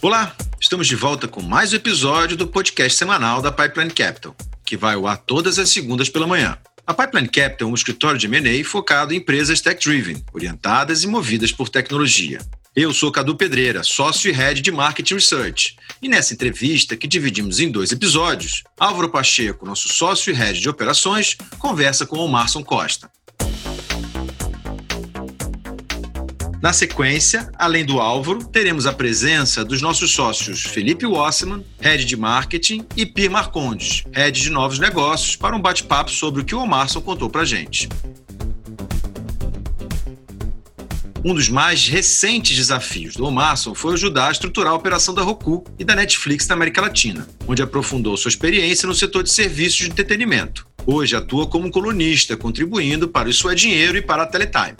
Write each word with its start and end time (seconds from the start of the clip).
Olá, 0.00 0.32
estamos 0.60 0.86
de 0.86 0.94
volta 0.94 1.26
com 1.26 1.42
mais 1.42 1.72
um 1.72 1.76
episódio 1.76 2.36
do 2.36 2.46
podcast 2.46 2.96
semanal 2.96 3.42
da 3.42 3.50
Pipeline 3.50 3.90
Capital, 3.90 4.32
que 4.64 4.76
vai 4.76 4.94
ao 4.94 5.08
ar 5.08 5.16
todas 5.16 5.58
as 5.58 5.70
segundas 5.70 6.08
pela 6.08 6.24
manhã. 6.24 6.56
A 6.86 6.94
Pipeline 6.94 7.28
Capital 7.28 7.66
é 7.66 7.70
um 7.72 7.74
escritório 7.74 8.16
de 8.16 8.26
M&A 8.26 8.64
focado 8.64 9.12
em 9.12 9.16
empresas 9.16 9.60
tech-driven, 9.60 10.24
orientadas 10.32 11.02
e 11.02 11.08
movidas 11.08 11.50
por 11.50 11.68
tecnologia. 11.68 12.38
Eu 12.76 12.94
sou 12.94 13.10
Cadu 13.10 13.34
Pedreira, 13.34 13.82
sócio 13.82 14.30
e 14.30 14.32
head 14.32 14.62
de 14.62 14.70
Marketing 14.70 15.14
Research. 15.14 15.76
E 16.00 16.08
nessa 16.08 16.32
entrevista, 16.32 16.96
que 16.96 17.08
dividimos 17.08 17.58
em 17.58 17.68
dois 17.68 17.90
episódios, 17.90 18.62
Álvaro 18.78 19.08
Pacheco, 19.08 19.66
nosso 19.66 19.88
sócio 19.88 20.32
e 20.32 20.36
head 20.36 20.60
de 20.60 20.68
operações, 20.68 21.36
conversa 21.58 22.06
com 22.06 22.18
o 22.18 22.28
Marson 22.28 22.62
Costa. 22.62 23.10
Na 26.60 26.72
sequência, 26.72 27.48
além 27.56 27.84
do 27.84 28.00
Álvaro, 28.00 28.44
teremos 28.44 28.84
a 28.84 28.92
presença 28.92 29.64
dos 29.64 29.80
nossos 29.80 30.10
sócios 30.10 30.64
Felipe 30.64 31.06
Wasserman, 31.06 31.64
Head 31.80 32.04
de 32.04 32.16
Marketing, 32.16 32.84
e 32.96 33.06
Pir 33.06 33.30
Marcondes, 33.30 34.02
Head 34.12 34.42
de 34.42 34.50
Novos 34.50 34.80
Negócios, 34.80 35.36
para 35.36 35.54
um 35.54 35.60
bate-papo 35.60 36.10
sobre 36.10 36.42
o 36.42 36.44
que 36.44 36.56
o 36.56 36.58
Omarson 36.58 37.00
contou 37.00 37.30
para 37.30 37.44
gente. 37.44 37.88
Um 41.24 41.32
dos 41.32 41.48
mais 41.48 41.86
recentes 41.86 42.56
desafios 42.56 43.14
do 43.14 43.24
Omarson 43.24 43.72
foi 43.72 43.94
ajudar 43.94 44.28
a 44.28 44.32
estruturar 44.32 44.72
a 44.72 44.76
operação 44.76 45.14
da 45.14 45.22
Roku 45.22 45.64
e 45.78 45.84
da 45.84 45.94
Netflix 45.94 46.48
na 46.48 46.56
América 46.56 46.80
Latina, 46.80 47.28
onde 47.46 47.62
aprofundou 47.62 48.16
sua 48.16 48.30
experiência 48.30 48.88
no 48.88 48.94
setor 48.94 49.22
de 49.22 49.30
serviços 49.30 49.78
de 49.78 49.90
entretenimento. 49.90 50.66
Hoje 50.84 51.14
atua 51.14 51.46
como 51.46 51.70
colunista, 51.70 52.36
contribuindo 52.36 53.06
para 53.06 53.28
o 53.28 53.30
Isso 53.30 53.48
é 53.48 53.54
Dinheiro 53.54 53.96
e 53.96 54.02
para 54.02 54.24
a 54.24 54.26
Teletime. 54.26 54.76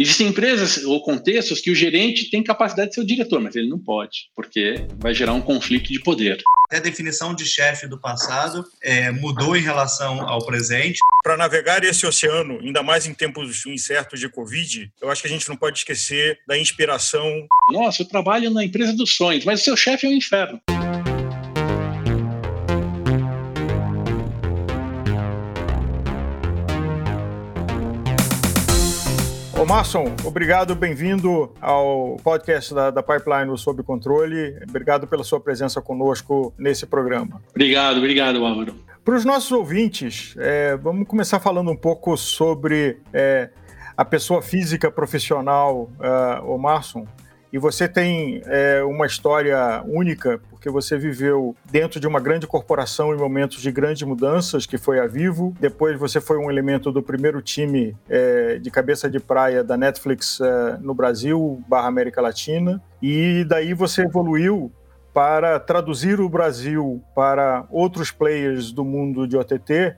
Existem 0.00 0.28
empresas 0.28 0.82
ou 0.82 1.02
contextos 1.02 1.60
que 1.60 1.70
o 1.70 1.74
gerente 1.74 2.30
tem 2.30 2.42
capacidade 2.42 2.88
de 2.88 2.94
ser 2.94 3.02
o 3.02 3.06
diretor, 3.06 3.38
mas 3.38 3.54
ele 3.54 3.68
não 3.68 3.78
pode, 3.78 4.30
porque 4.34 4.86
vai 4.96 5.12
gerar 5.12 5.34
um 5.34 5.42
conflito 5.42 5.92
de 5.92 6.00
poder. 6.00 6.42
A 6.72 6.78
definição 6.78 7.34
de 7.34 7.44
chefe 7.44 7.86
do 7.86 8.00
passado 8.00 8.64
é, 8.82 9.10
mudou 9.10 9.54
em 9.54 9.60
relação 9.60 10.26
ao 10.26 10.42
presente. 10.46 11.00
Para 11.22 11.36
navegar 11.36 11.84
esse 11.84 12.06
oceano, 12.06 12.58
ainda 12.60 12.82
mais 12.82 13.06
em 13.06 13.12
tempos 13.12 13.66
incertos 13.66 14.18
de 14.18 14.30
Covid, 14.30 14.90
eu 15.02 15.10
acho 15.10 15.20
que 15.20 15.28
a 15.28 15.30
gente 15.30 15.46
não 15.46 15.56
pode 15.56 15.80
esquecer 15.80 16.38
da 16.48 16.58
inspiração. 16.58 17.46
Nossa, 17.70 18.00
eu 18.00 18.06
trabalho 18.06 18.50
na 18.50 18.64
empresa 18.64 18.94
dos 18.94 19.14
sonhos, 19.14 19.44
mas 19.44 19.60
o 19.60 19.64
seu 19.64 19.76
chefe 19.76 20.06
é 20.06 20.08
o 20.08 20.12
um 20.12 20.16
inferno. 20.16 20.62
Ô, 29.70 29.72
Marson, 29.72 30.16
obrigado, 30.24 30.74
bem-vindo 30.74 31.54
ao 31.60 32.16
podcast 32.24 32.74
da, 32.74 32.90
da 32.90 33.04
Pipeline 33.04 33.56
Sob 33.56 33.84
Controle. 33.84 34.56
Obrigado 34.68 35.06
pela 35.06 35.22
sua 35.22 35.38
presença 35.38 35.80
conosco 35.80 36.52
nesse 36.58 36.84
programa. 36.86 37.40
Obrigado, 37.50 37.98
obrigado, 37.98 38.44
Álvaro. 38.44 38.74
Para 39.04 39.14
os 39.14 39.24
nossos 39.24 39.52
ouvintes, 39.52 40.34
é, 40.38 40.76
vamos 40.76 41.06
começar 41.06 41.38
falando 41.38 41.70
um 41.70 41.76
pouco 41.76 42.16
sobre 42.16 42.98
é, 43.12 43.50
a 43.96 44.04
pessoa 44.04 44.42
física 44.42 44.90
profissional, 44.90 45.88
uh, 46.00 46.52
o 46.52 46.58
Marson. 46.58 47.06
E 47.52 47.58
você 47.58 47.88
tem 47.88 48.42
é, 48.46 48.82
uma 48.84 49.06
história 49.06 49.82
única, 49.84 50.40
porque 50.50 50.70
você 50.70 50.96
viveu 50.96 51.56
dentro 51.70 51.98
de 51.98 52.06
uma 52.06 52.20
grande 52.20 52.46
corporação 52.46 53.12
em 53.12 53.18
momentos 53.18 53.60
de 53.60 53.72
grandes 53.72 54.02
mudanças, 54.02 54.66
que 54.66 54.78
foi 54.78 55.00
a 55.00 55.06
Vivo. 55.06 55.54
Depois 55.58 55.98
você 55.98 56.20
foi 56.20 56.38
um 56.38 56.50
elemento 56.50 56.92
do 56.92 57.02
primeiro 57.02 57.42
time 57.42 57.96
é, 58.08 58.58
de 58.58 58.70
cabeça 58.70 59.10
de 59.10 59.18
praia 59.18 59.64
da 59.64 59.76
Netflix 59.76 60.40
é, 60.40 60.78
no 60.80 60.94
Brasil, 60.94 61.62
barra 61.68 61.88
América 61.88 62.20
Latina. 62.20 62.80
E 63.02 63.44
daí 63.48 63.74
você 63.74 64.02
evoluiu 64.02 64.70
para 65.12 65.58
traduzir 65.58 66.20
o 66.20 66.28
Brasil 66.28 67.02
para 67.16 67.66
outros 67.68 68.12
players 68.12 68.70
do 68.70 68.84
mundo 68.84 69.26
de 69.26 69.36
OTT 69.36 69.96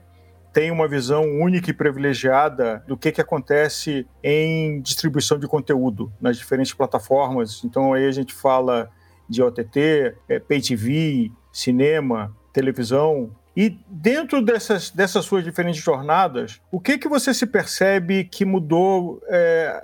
tem 0.53 0.69
uma 0.69 0.87
visão 0.87 1.23
única 1.23 1.71
e 1.71 1.73
privilegiada 1.73 2.83
do 2.87 2.95
que, 2.95 3.11
que 3.11 3.19
acontece 3.19 4.07
em 4.23 4.79
distribuição 4.81 5.39
de 5.39 5.47
conteúdo 5.47 6.13
nas 6.21 6.37
diferentes 6.37 6.73
plataformas. 6.73 7.63
Então 7.65 7.93
aí 7.93 8.05
a 8.05 8.11
gente 8.11 8.33
fala 8.33 8.89
de 9.27 9.41
OTT, 9.41 10.15
é, 10.29 10.39
Pay 10.39 10.61
TV, 10.61 11.31
cinema, 11.51 12.35
televisão. 12.53 13.35
E 13.57 13.77
dentro 13.87 14.41
dessas, 14.41 14.91
dessas 14.91 15.25
suas 15.25 15.43
diferentes 15.43 15.81
jornadas, 15.81 16.61
o 16.71 16.79
que, 16.79 16.99
que 16.99 17.07
você 17.07 17.33
se 17.33 17.47
percebe 17.47 18.23
que 18.23 18.45
mudou 18.45 19.21
é, 19.27 19.81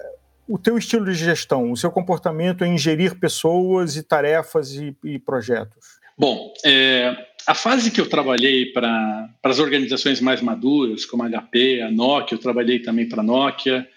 o 0.47 0.57
teu 0.59 0.77
estilo 0.77 1.05
de 1.05 1.13
gestão, 1.13 1.71
o 1.71 1.77
seu 1.77 1.91
comportamento 1.91 2.63
em 2.63 2.77
gerir 2.77 3.19
pessoas 3.19 3.95
e 3.95 4.03
tarefas 4.03 4.71
e, 4.73 4.95
e 5.03 5.17
projetos? 5.17 5.99
Bom, 6.17 6.53
é, 6.65 7.15
a 7.47 7.55
fase 7.55 7.91
que 7.91 7.99
eu 7.99 8.07
trabalhei 8.07 8.67
para 8.67 9.29
as 9.43 9.59
organizações 9.59 10.21
mais 10.21 10.41
maduras, 10.41 11.05
como 11.05 11.23
a 11.23 11.29
HP, 11.29 11.81
a 11.81 11.91
Nokia, 11.91 12.35
eu 12.35 12.41
trabalhei 12.41 12.79
também 12.79 13.07
para 13.07 13.21
a 13.21 13.23
Nokia, 13.23 13.87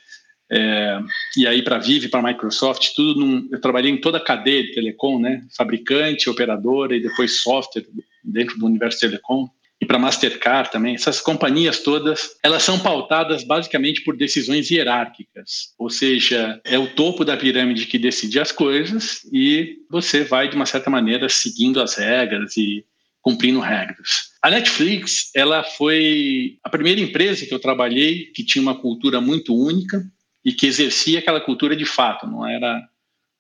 é, 0.51 1.01
e 1.37 1.47
aí 1.47 1.63
para 1.63 1.77
a 1.77 1.79
Vive, 1.79 2.09
para 2.09 2.21
a 2.21 2.33
Microsoft, 2.33 2.91
tudo 2.95 3.21
num, 3.21 3.49
eu 3.51 3.61
trabalhei 3.61 3.91
em 3.91 4.01
toda 4.01 4.19
a 4.19 4.25
cadeia 4.25 4.63
de 4.63 4.75
telecom, 4.75 5.19
né? 5.19 5.43
Fabricante, 5.57 6.29
operadora 6.29 6.95
e 6.95 7.01
depois 7.01 7.41
software 7.41 7.87
dentro 8.23 8.59
do 8.59 8.67
universo 8.67 9.01
telecom 9.01 9.49
e 9.83 9.87
para 9.87 9.99
Mastercard 9.99 10.71
também. 10.71 10.95
Essas 10.95 11.21
companhias 11.21 11.81
todas, 11.81 12.37
elas 12.43 12.63
são 12.63 12.79
pautadas 12.79 13.43
basicamente 13.43 14.05
por 14.05 14.17
decisões 14.17 14.71
hierárquicas, 14.71 15.75
ou 15.77 15.91
seja, 15.91 16.61
é 16.65 16.79
o 16.79 16.87
topo 16.87 17.25
da 17.25 17.37
pirâmide 17.37 17.87
que 17.87 17.99
decide 17.99 18.39
as 18.39 18.53
coisas 18.53 19.25
e 19.33 19.79
você 19.91 20.23
vai 20.23 20.49
de 20.49 20.55
uma 20.55 20.67
certa 20.67 20.89
maneira 20.89 21.29
seguindo 21.29 21.81
as 21.81 21.97
regras 21.97 22.57
e 22.57 22.85
cumprindo 23.23 23.61
regras. 23.61 24.33
A 24.43 24.51
Netflix, 24.51 25.31
ela 25.35 25.63
foi 25.63 26.59
a 26.63 26.69
primeira 26.69 27.01
empresa 27.01 27.47
que 27.47 27.55
eu 27.55 27.61
trabalhei 27.61 28.27
que 28.35 28.45
tinha 28.45 28.61
uma 28.61 28.75
cultura 28.75 29.21
muito 29.21 29.55
única 29.55 30.05
e 30.45 30.53
que 30.53 30.67
exercia 30.67 31.21
aquela 31.21 31.41
cultura 31.41 31.77
de 31.77 31.85
fato, 31.85 32.27
não 32.27 32.47
era 32.47 32.83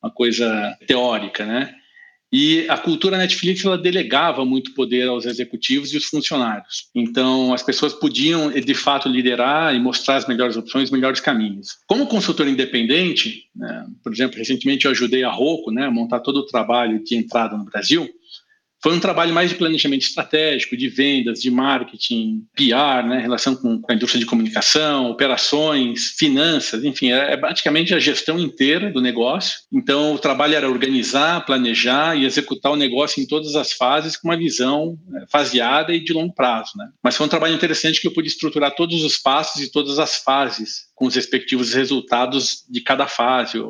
uma 0.00 0.10
coisa 0.10 0.76
teórica, 0.87 1.44
né? 1.44 1.75
E 2.32 2.65
a 2.70 2.78
cultura 2.78 3.19
Netflix 3.19 3.62
ela 3.62 3.76
delegava 3.76 4.43
muito 4.43 4.72
poder 4.72 5.06
aos 5.06 5.26
executivos 5.26 5.93
e 5.93 5.99
os 5.99 6.06
funcionários. 6.06 6.88
Então, 6.94 7.53
as 7.53 7.62
pessoas 7.62 7.93
podiam, 7.93 8.50
de 8.50 8.75
fato, 8.75 9.06
liderar 9.06 9.75
e 9.75 9.78
mostrar 9.78 10.16
as 10.16 10.26
melhores 10.26 10.56
opções, 10.56 10.84
os 10.84 10.91
melhores 10.91 11.20
caminhos. 11.20 11.76
Como 11.87 12.06
consultor 12.06 12.49
independente, 12.49 13.50
né, 13.54 13.87
por 14.03 14.10
exemplo, 14.10 14.38
recentemente 14.38 14.87
eu 14.87 14.93
ajudei 14.93 15.22
a 15.25 15.31
Rocco 15.31 15.70
né, 15.70 15.84
a 15.84 15.91
montar 15.91 16.20
todo 16.20 16.38
o 16.38 16.47
trabalho 16.47 17.04
de 17.04 17.16
entrada 17.16 17.54
no 17.54 17.66
Brasil. 17.66 18.09
Foi 18.82 18.93
um 18.93 19.00
trabalho 19.00 19.32
mais 19.32 19.48
de 19.48 19.56
planejamento 19.56 20.03
estratégico, 20.03 20.76
de 20.76 20.88
vendas, 20.88 21.41
de 21.41 21.50
marketing, 21.50 22.44
PR, 22.54 23.06
né, 23.06 23.20
relação 23.20 23.54
com, 23.54 23.81
a 23.88 23.94
indústria 23.94 24.19
de 24.19 24.26
comunicação, 24.26 25.09
operações, 25.09 26.15
finanças, 26.19 26.82
enfim, 26.82 27.12
é, 27.12 27.32
é 27.32 27.37
praticamente 27.37 27.94
a 27.94 28.00
gestão 28.00 28.41
inteira 28.41 28.91
do 28.91 29.00
negócio. 29.00 29.60
Então, 29.72 30.15
o 30.15 30.19
trabalho 30.19 30.56
era 30.56 30.69
organizar, 30.69 31.47
planejar 31.47 32.16
e 32.16 32.25
executar 32.25 32.72
o 32.72 32.76
negócio 32.76 33.22
em 33.22 33.26
todas 33.26 33.54
as 33.54 33.72
fases 33.72 34.16
com 34.16 34.28
uma 34.28 34.37
visão 34.37 34.99
é, 35.14 35.26
faseada 35.31 35.94
e 35.94 36.03
de 36.03 36.12
longo 36.12 36.34
prazo. 36.34 36.72
Né? 36.76 36.88
Mas 37.03 37.16
foi 37.16 37.26
um 37.26 37.31
trabalho 37.31 37.54
interessante 37.54 38.00
que 38.00 38.09
eu 38.09 38.12
pude 38.12 38.28
estruturar 38.28 38.75
todos 38.75 39.04
os 39.04 39.16
passos 39.16 39.62
e 39.62 39.70
todas 39.70 40.00
as 40.00 40.16
fases 40.16 40.87
com 40.97 41.06
os 41.06 41.14
respectivos 41.14 41.72
resultados 41.72 42.64
de 42.69 42.81
cada 42.81 43.06
fase, 43.06 43.62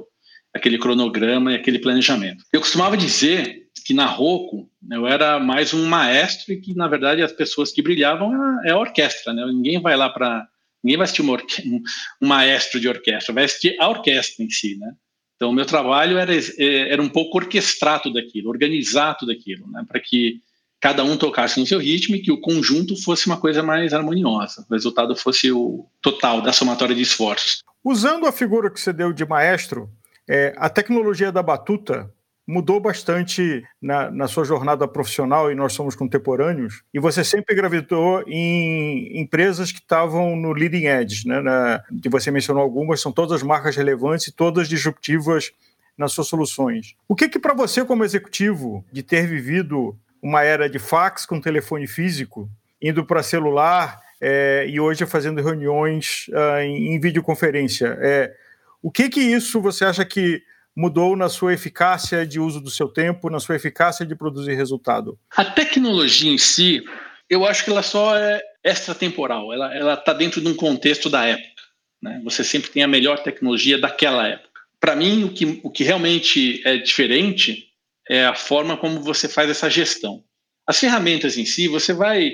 aquele 0.55 0.79
cronograma 0.79 1.53
e 1.53 1.56
aquele 1.56 1.79
planejamento. 1.79 2.44
Eu 2.50 2.61
costumava 2.61 2.97
dizer 2.97 3.62
que 3.82 3.94
na 3.94 4.06
Rocco 4.06 4.69
eu 4.91 5.06
era 5.06 5.38
mais 5.38 5.75
um 5.75 5.87
maestro 5.87 6.53
e 6.53 6.60
que 6.60 6.75
na 6.75 6.88
verdade 6.88 7.22
as 7.22 7.32
pessoas 7.32 7.72
que 7.72 7.82
brilhavam 7.82 8.32
é 8.65 8.70
a 8.70 8.78
orquestra, 8.78 9.32
né? 9.32 9.44
Ninguém 9.47 9.81
vai 9.81 9.97
lá 9.97 10.09
para 10.09 10.47
ninguém 10.82 10.97
vai 10.97 11.04
assistir 11.04 11.22
um, 11.22 11.32
um, 12.22 12.26
maestro 12.26 12.81
de 12.81 12.88
orquestra, 12.88 13.34
vai 13.34 13.44
assistir 13.44 13.76
a 13.78 13.88
orquestra 13.88 14.44
em 14.44 14.50
si, 14.50 14.76
né? 14.76 14.94
Então 15.37 15.50
o 15.50 15.53
meu 15.53 15.66
trabalho 15.66 16.19
era 16.19 16.34
é, 16.34 16.93
era 16.93 17.03
um 17.03 17.09
pouco 17.09 17.38
orquestrar 17.38 18.00
tudo 18.00 18.19
aquilo, 18.19 18.49
organizar 18.49 19.14
tudo 19.14 19.32
aquilo, 19.32 19.69
né? 19.70 19.85
Para 19.87 20.00
que 20.00 20.40
cada 20.81 21.05
um 21.05 21.17
tocasse 21.17 21.61
no 21.61 21.67
seu 21.67 21.78
ritmo 21.78 22.17
e 22.17 22.20
que 22.20 22.32
o 22.32 22.40
conjunto 22.40 23.00
fosse 23.00 23.26
uma 23.26 23.38
coisa 23.38 23.62
mais 23.62 23.94
harmoniosa, 23.94 24.67
o 24.69 24.75
resultado 24.75 25.14
fosse 25.14 25.52
o 25.52 25.87
total 26.00 26.40
da 26.40 26.52
somatória 26.52 26.94
de 26.94 27.02
esforços. 27.02 27.62
Usando 27.85 28.26
a 28.26 28.32
figura 28.32 28.69
que 28.69 28.81
você 28.81 28.93
deu 28.93 29.12
de 29.12 29.25
maestro, 29.25 29.88
é, 30.28 30.55
a 30.56 30.69
tecnologia 30.69 31.31
da 31.31 31.43
batuta 31.43 32.12
mudou 32.47 32.81
bastante 32.81 33.65
na, 33.81 34.11
na, 34.11 34.27
sua 34.27 34.44
jornada 34.44 34.87
profissional 34.89 35.50
e 35.50 35.55
nós 35.55 35.73
somos 35.73 35.94
contemporâneos, 35.94 36.83
e 36.93 36.99
você 36.99 37.23
sempre 37.23 37.55
gravitou 37.55 38.23
em 38.27 39.21
empresas 39.21 39.71
que 39.71 39.79
estavam 39.79 40.35
no 40.37 40.53
leading 40.53 40.87
edge, 40.87 41.27
né? 41.27 41.41
Na, 41.41 41.83
que 42.03 42.09
você 42.09 42.31
mencionou 42.31 42.62
algumas, 42.62 43.00
são 43.00 43.12
todas 43.12 43.43
marcas 43.43 43.77
relevantes 43.77 44.27
e 44.27 44.33
todas 44.33 44.69
disruptivas 44.69 45.53
nas 45.97 46.12
suas 46.12 46.27
soluções. 46.27 46.94
O 47.09 47.15
que 47.15 47.29
que 47.29 47.39
para 47.39 47.55
você 47.55 47.85
como 47.85 48.05
executivo 48.05 48.85
de 48.91 49.03
ter 49.03 49.27
vivido 49.27 49.97
uma 50.23 50.43
era 50.43 50.69
de 50.69 50.79
fax 50.79 51.27
com 51.27 51.41
telefone 51.41 51.87
físico, 51.87 52.49
indo 52.81 53.05
para 53.05 53.23
celular 53.23 54.00
é, 54.21 54.67
e 54.69 54.81
hoje 54.81 55.05
fazendo 55.06 55.43
reuniões 55.43 56.27
uh, 56.29 56.61
em, 56.61 56.95
em 56.95 57.00
videoconferência, 57.00 57.99
é, 58.00 58.33
o 58.81 58.91
que 58.91 59.09
que 59.09 59.21
isso 59.21 59.61
você 59.61 59.85
acha 59.85 60.05
que 60.05 60.43
mudou 60.77 61.17
na 61.17 61.29
sua 61.29 61.53
eficácia 61.53 62.27
de 62.27 62.41
uso 62.41 62.61
do 62.61 62.71
seu 62.71 62.89
tempo, 62.89 63.31
na 63.31 63.41
sua 63.41 63.57
eficácia 63.57 64.07
de 64.07 64.15
produzir 64.15 64.55
resultado? 64.55 65.19
A 65.37 65.45
tecnologia 65.45 66.31
em 66.31 66.39
si, 66.39 66.83
eu 67.29 67.47
acho 67.47 67.65
que 67.65 67.71
ela 67.71 67.83
só 67.83 68.17
é 68.17 68.41
extratemporal, 68.65 69.53
ela 69.53 69.95
está 69.95 70.13
dentro 70.13 70.41
de 70.41 70.49
um 70.49 70.55
contexto 70.55 71.11
da 71.11 71.25
época. 71.27 71.63
Né? 72.03 72.21
Você 72.25 72.43
sempre 72.43 72.71
tem 72.71 72.83
a 72.83 72.89
melhor 72.89 73.23
tecnologia 73.23 73.79
daquela 73.79 74.27
época. 74.27 74.51
Para 74.81 74.97
mim, 74.97 75.25
o 75.25 75.33
que, 75.33 75.61
o 75.63 75.71
que 75.71 75.85
realmente 75.85 76.61
é 76.67 76.77
diferente 76.77 77.69
é 78.09 78.27
a 78.27 78.35
forma 78.35 78.77
como 78.77 79.01
você 79.01 79.29
faz 79.29 79.49
essa 79.49 79.71
gestão. 79.71 80.25
As 80.67 80.79
ferramentas 80.79 81.39
em 81.39 81.45
si, 81.45 81.69
você 81.69 81.93
vai 81.93 82.33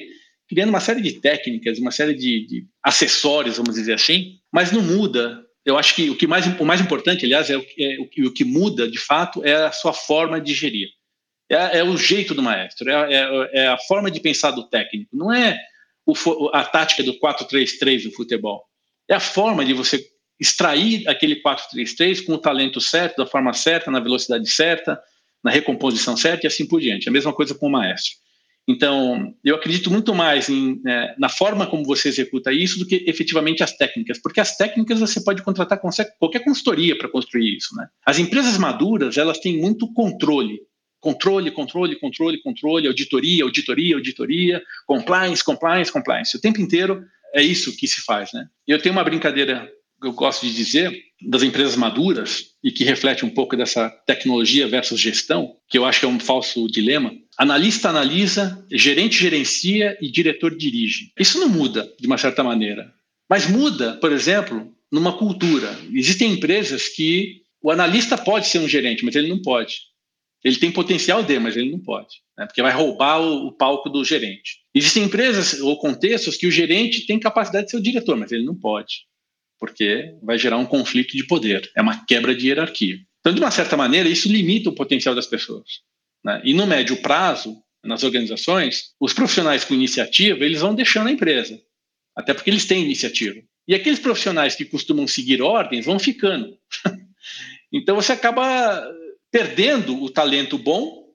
criando 0.48 0.70
uma 0.70 0.80
série 0.80 1.02
de 1.02 1.20
técnicas, 1.20 1.78
uma 1.78 1.90
série 1.90 2.14
de, 2.14 2.46
de 2.46 2.66
acessórios, 2.82 3.58
vamos 3.58 3.74
dizer 3.74 3.94
assim, 3.94 4.38
mas 4.50 4.72
não 4.72 4.80
muda. 4.80 5.44
Eu 5.68 5.76
acho 5.76 5.94
que 5.94 6.08
o 6.08 6.16
que 6.16 6.26
mais, 6.26 6.46
o 6.58 6.64
mais 6.64 6.80
importante, 6.80 7.26
aliás, 7.26 7.50
é 7.50 7.58
o, 7.58 7.66
é 7.78 8.00
o, 8.00 8.06
que, 8.08 8.24
o 8.24 8.32
que 8.32 8.42
muda 8.42 8.90
de 8.90 8.98
fato 8.98 9.44
é 9.44 9.52
a 9.52 9.70
sua 9.70 9.92
forma 9.92 10.40
de 10.40 10.54
gerir. 10.54 10.88
É, 11.46 11.80
é 11.80 11.84
o 11.84 11.94
jeito 11.94 12.34
do 12.34 12.42
maestro, 12.42 12.88
é, 12.88 13.14
é, 13.14 13.50
é, 13.52 13.66
a 13.66 13.76
forma 13.76 14.10
de 14.10 14.18
pensar 14.18 14.50
do 14.52 14.66
técnico. 14.66 15.14
Não 15.14 15.30
é 15.30 15.60
o, 16.06 16.14
a 16.54 16.64
tática 16.64 17.02
do 17.02 17.18
4-3-3 17.20 18.04
do 18.04 18.12
futebol. 18.12 18.64
É 19.06 19.14
a 19.14 19.20
forma 19.20 19.62
de 19.62 19.74
você 19.74 20.02
extrair 20.40 21.06
aquele 21.06 21.42
4-3-3 21.42 22.24
com 22.24 22.32
o 22.32 22.38
talento 22.38 22.80
certo, 22.80 23.18
da 23.18 23.26
forma 23.26 23.52
certa, 23.52 23.90
na 23.90 24.00
velocidade 24.00 24.48
certa, 24.50 24.98
na 25.44 25.50
recomposição 25.50 26.16
certa 26.16 26.46
e 26.46 26.48
assim 26.48 26.66
por 26.66 26.80
diante. 26.80 27.10
A 27.10 27.12
mesma 27.12 27.34
coisa 27.34 27.54
com 27.54 27.66
o 27.66 27.70
maestro. 27.70 28.12
Então, 28.68 29.34
eu 29.42 29.54
acredito 29.54 29.90
muito 29.90 30.14
mais 30.14 30.50
em, 30.50 30.78
é, 30.86 31.14
na 31.18 31.30
forma 31.30 31.66
como 31.66 31.86
você 31.86 32.10
executa 32.10 32.52
isso 32.52 32.78
do 32.78 32.86
que 32.86 33.02
efetivamente 33.06 33.62
as 33.62 33.74
técnicas, 33.74 34.20
porque 34.20 34.40
as 34.40 34.58
técnicas 34.58 35.00
você 35.00 35.22
pode 35.22 35.42
contratar 35.42 35.80
qualquer 35.80 36.44
consultoria 36.44 36.96
para 36.98 37.08
construir 37.08 37.56
isso. 37.56 37.74
Né? 37.74 37.88
As 38.04 38.18
empresas 38.18 38.58
maduras, 38.58 39.16
elas 39.16 39.38
têm 39.38 39.58
muito 39.58 39.90
controle. 39.94 40.60
Controle, 41.00 41.50
controle, 41.50 41.96
controle, 41.96 42.42
controle, 42.42 42.88
auditoria, 42.88 43.44
auditoria, 43.44 43.94
auditoria, 43.96 44.62
compliance, 44.86 45.42
compliance, 45.42 45.90
compliance. 45.90 46.36
O 46.36 46.40
tempo 46.40 46.60
inteiro 46.60 47.02
é 47.32 47.40
isso 47.40 47.74
que 47.74 47.88
se 47.88 48.02
faz. 48.02 48.34
Né? 48.34 48.46
Eu 48.66 48.82
tenho 48.82 48.94
uma 48.94 49.04
brincadeira 49.04 49.66
que 49.98 50.06
eu 50.06 50.12
gosto 50.12 50.44
de 50.46 50.54
dizer 50.54 51.07
das 51.20 51.42
empresas 51.42 51.76
maduras 51.76 52.52
e 52.62 52.70
que 52.70 52.84
reflete 52.84 53.24
um 53.24 53.30
pouco 53.30 53.56
dessa 53.56 53.90
tecnologia 54.06 54.68
versus 54.68 55.00
gestão, 55.00 55.56
que 55.68 55.76
eu 55.76 55.84
acho 55.84 56.00
que 56.00 56.06
é 56.06 56.08
um 56.08 56.20
falso 56.20 56.68
dilema. 56.68 57.12
Analista 57.36 57.88
analisa, 57.88 58.64
gerente 58.70 59.18
gerencia 59.18 59.96
e 60.00 60.10
diretor 60.10 60.56
dirige. 60.56 61.12
Isso 61.18 61.38
não 61.40 61.48
muda 61.48 61.90
de 61.98 62.06
uma 62.06 62.18
certa 62.18 62.44
maneira, 62.44 62.92
mas 63.28 63.48
muda, 63.48 63.94
por 63.94 64.12
exemplo, 64.12 64.72
numa 64.90 65.16
cultura. 65.16 65.76
Existem 65.92 66.32
empresas 66.32 66.88
que 66.88 67.42
o 67.62 67.70
analista 67.70 68.16
pode 68.16 68.46
ser 68.46 68.60
um 68.60 68.68
gerente, 68.68 69.04
mas 69.04 69.16
ele 69.16 69.28
não 69.28 69.42
pode. 69.42 69.88
Ele 70.44 70.56
tem 70.56 70.70
potencial 70.70 71.22
de, 71.22 71.36
mas 71.40 71.56
ele 71.56 71.70
não 71.70 71.80
pode, 71.80 72.14
né? 72.36 72.46
porque 72.46 72.62
vai 72.62 72.72
roubar 72.72 73.20
o, 73.20 73.48
o, 73.48 73.52
palco 73.52 73.90
do 73.90 74.04
gerente. 74.04 74.58
Existem 74.72 75.02
empresas 75.02 75.60
ou 75.60 75.76
contextos 75.80 76.36
que 76.36 76.46
o 76.46 76.50
gerente 76.50 77.06
tem 77.06 77.18
capacidade 77.18 77.64
de 77.64 77.72
ser 77.72 77.76
o 77.76 77.82
diretor, 77.82 78.16
mas 78.16 78.30
ele 78.30 78.44
não 78.44 78.54
pode 78.54 79.08
porque 79.58 80.14
vai 80.22 80.38
gerar 80.38 80.58
um 80.58 80.66
conflito 80.66 81.16
de 81.16 81.26
poder, 81.26 81.70
é 81.76 81.82
uma 81.82 82.04
quebra 82.04 82.34
de 82.34 82.48
hierarquia. 82.48 82.98
Então, 83.20 83.32
de 83.32 83.40
uma 83.40 83.50
certa 83.50 83.76
maneira, 83.76 84.08
isso 84.08 84.30
limita 84.30 84.70
o 84.70 84.74
potencial 84.74 85.14
das 85.14 85.26
pessoas. 85.26 85.80
Né? 86.24 86.40
E 86.44 86.54
no 86.54 86.66
médio 86.66 86.96
prazo, 87.02 87.56
nas 87.84 88.02
organizações, 88.02 88.92
os 89.00 89.12
profissionais 89.12 89.64
com 89.64 89.74
iniciativa, 89.74 90.44
eles 90.44 90.60
vão 90.60 90.74
deixando 90.74 91.08
a 91.08 91.12
empresa, 91.12 91.60
até 92.16 92.32
porque 92.32 92.50
eles 92.50 92.66
têm 92.66 92.84
iniciativa. 92.84 93.40
E 93.66 93.74
aqueles 93.74 93.98
profissionais 93.98 94.54
que 94.54 94.64
costumam 94.64 95.06
seguir 95.06 95.42
ordens 95.42 95.84
vão 95.84 95.98
ficando. 95.98 96.56
então, 97.72 97.96
você 97.96 98.12
acaba 98.12 98.82
perdendo 99.30 100.02
o 100.02 100.08
talento 100.08 100.56
bom 100.56 101.06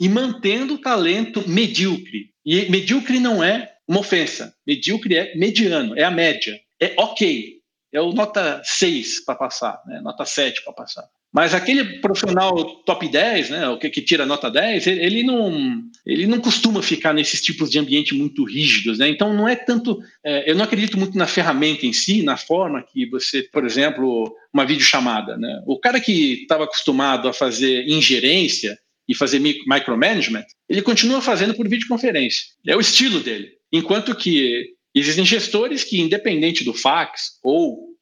e 0.00 0.08
mantendo 0.08 0.74
o 0.74 0.78
talento 0.78 1.48
medíocre. 1.48 2.30
E 2.44 2.68
medíocre 2.70 3.18
não 3.18 3.42
é 3.42 3.74
uma 3.88 4.00
ofensa. 4.00 4.54
Medíocre 4.66 5.16
é 5.16 5.34
mediano, 5.34 5.98
é 5.98 6.04
a 6.04 6.10
média. 6.10 6.60
É 6.80 6.94
ok, 6.98 7.53
é 7.94 8.00
o 8.00 8.12
nota 8.12 8.60
6 8.64 9.24
para 9.24 9.36
passar, 9.36 9.80
né? 9.86 10.00
nota 10.02 10.24
7 10.24 10.64
para 10.64 10.72
passar. 10.72 11.08
Mas 11.32 11.52
aquele 11.52 11.98
profissional 11.98 12.64
top 12.84 13.08
10, 13.08 13.50
né, 13.50 13.68
o 13.68 13.76
que, 13.76 13.90
que 13.90 14.00
tira 14.00 14.24
nota 14.24 14.48
10, 14.48 14.86
ele 14.86 15.24
não, 15.24 15.82
ele 16.06 16.28
não 16.28 16.38
costuma 16.40 16.80
ficar 16.80 17.12
nesses 17.12 17.40
tipos 17.40 17.68
de 17.70 17.78
ambiente 17.78 18.14
muito 18.14 18.44
rígidos. 18.44 18.98
Né? 18.98 19.08
Então, 19.08 19.34
não 19.34 19.48
é 19.48 19.56
tanto. 19.56 19.98
É, 20.24 20.48
eu 20.48 20.54
não 20.54 20.64
acredito 20.64 20.96
muito 20.96 21.18
na 21.18 21.26
ferramenta 21.26 21.86
em 21.86 21.92
si, 21.92 22.22
na 22.22 22.36
forma 22.36 22.82
que 22.82 23.06
você, 23.10 23.42
por 23.42 23.64
exemplo, 23.64 24.32
uma 24.52 24.64
videochamada. 24.64 25.36
Né? 25.36 25.60
O 25.66 25.76
cara 25.76 26.00
que 26.00 26.42
estava 26.42 26.64
acostumado 26.64 27.28
a 27.28 27.32
fazer 27.32 27.84
ingerência 27.88 28.78
e 29.08 29.14
fazer 29.14 29.40
micromanagement, 29.40 30.44
ele 30.68 30.82
continua 30.82 31.20
fazendo 31.20 31.54
por 31.54 31.68
videoconferência. 31.68 32.44
É 32.64 32.76
o 32.76 32.80
estilo 32.80 33.18
dele. 33.18 33.50
Enquanto 33.72 34.14
que 34.14 34.74
Existem 34.94 35.24
gestores 35.24 35.82
que, 35.82 36.00
independente 36.00 36.64
do 36.64 36.72
fax 36.72 37.38
ou 37.42 37.94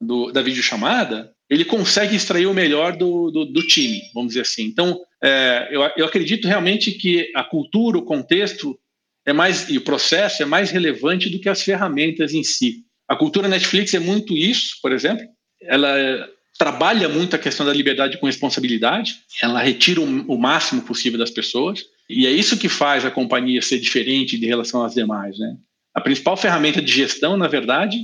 do, 0.00 0.30
da 0.30 0.42
videochamada, 0.42 1.32
ele 1.48 1.64
consegue 1.64 2.14
extrair 2.14 2.46
o 2.46 2.54
melhor 2.54 2.96
do, 2.96 3.30
do, 3.30 3.44
do 3.44 3.66
time, 3.66 4.02
vamos 4.12 4.28
dizer 4.28 4.42
assim. 4.42 4.64
Então, 4.64 5.00
é, 5.22 5.68
eu, 5.70 5.80
eu 5.96 6.06
acredito 6.06 6.46
realmente 6.46 6.92
que 6.92 7.30
a 7.34 7.42
cultura, 7.44 7.98
o 7.98 8.04
contexto 8.04 8.78
é 9.24 9.32
mais 9.32 9.68
e 9.68 9.76
o 9.76 9.82
processo 9.82 10.42
é 10.42 10.46
mais 10.46 10.70
relevante 10.70 11.28
do 11.28 11.40
que 11.40 11.48
as 11.48 11.62
ferramentas 11.62 12.32
em 12.32 12.44
si. 12.44 12.84
A 13.08 13.16
cultura 13.16 13.48
Netflix 13.48 13.94
é 13.94 13.98
muito 13.98 14.36
isso, 14.36 14.76
por 14.82 14.92
exemplo. 14.92 15.26
Ela 15.62 16.28
trabalha 16.58 17.08
muito 17.08 17.36
a 17.36 17.38
questão 17.38 17.66
da 17.66 17.72
liberdade 17.72 18.18
com 18.18 18.26
responsabilidade. 18.26 19.16
Ela 19.42 19.60
retira 19.60 20.00
o, 20.00 20.04
o 20.04 20.38
máximo 20.38 20.82
possível 20.82 21.18
das 21.18 21.30
pessoas 21.30 21.84
e 22.08 22.26
é 22.26 22.30
isso 22.30 22.58
que 22.58 22.68
faz 22.68 23.04
a 23.04 23.10
companhia 23.10 23.60
ser 23.62 23.78
diferente 23.78 24.38
de 24.38 24.46
relação 24.46 24.84
às 24.84 24.94
demais, 24.94 25.38
né? 25.38 25.56
A 25.96 26.00
principal 26.02 26.36
ferramenta 26.36 26.82
de 26.82 26.92
gestão, 26.92 27.38
na 27.38 27.48
verdade, 27.48 27.98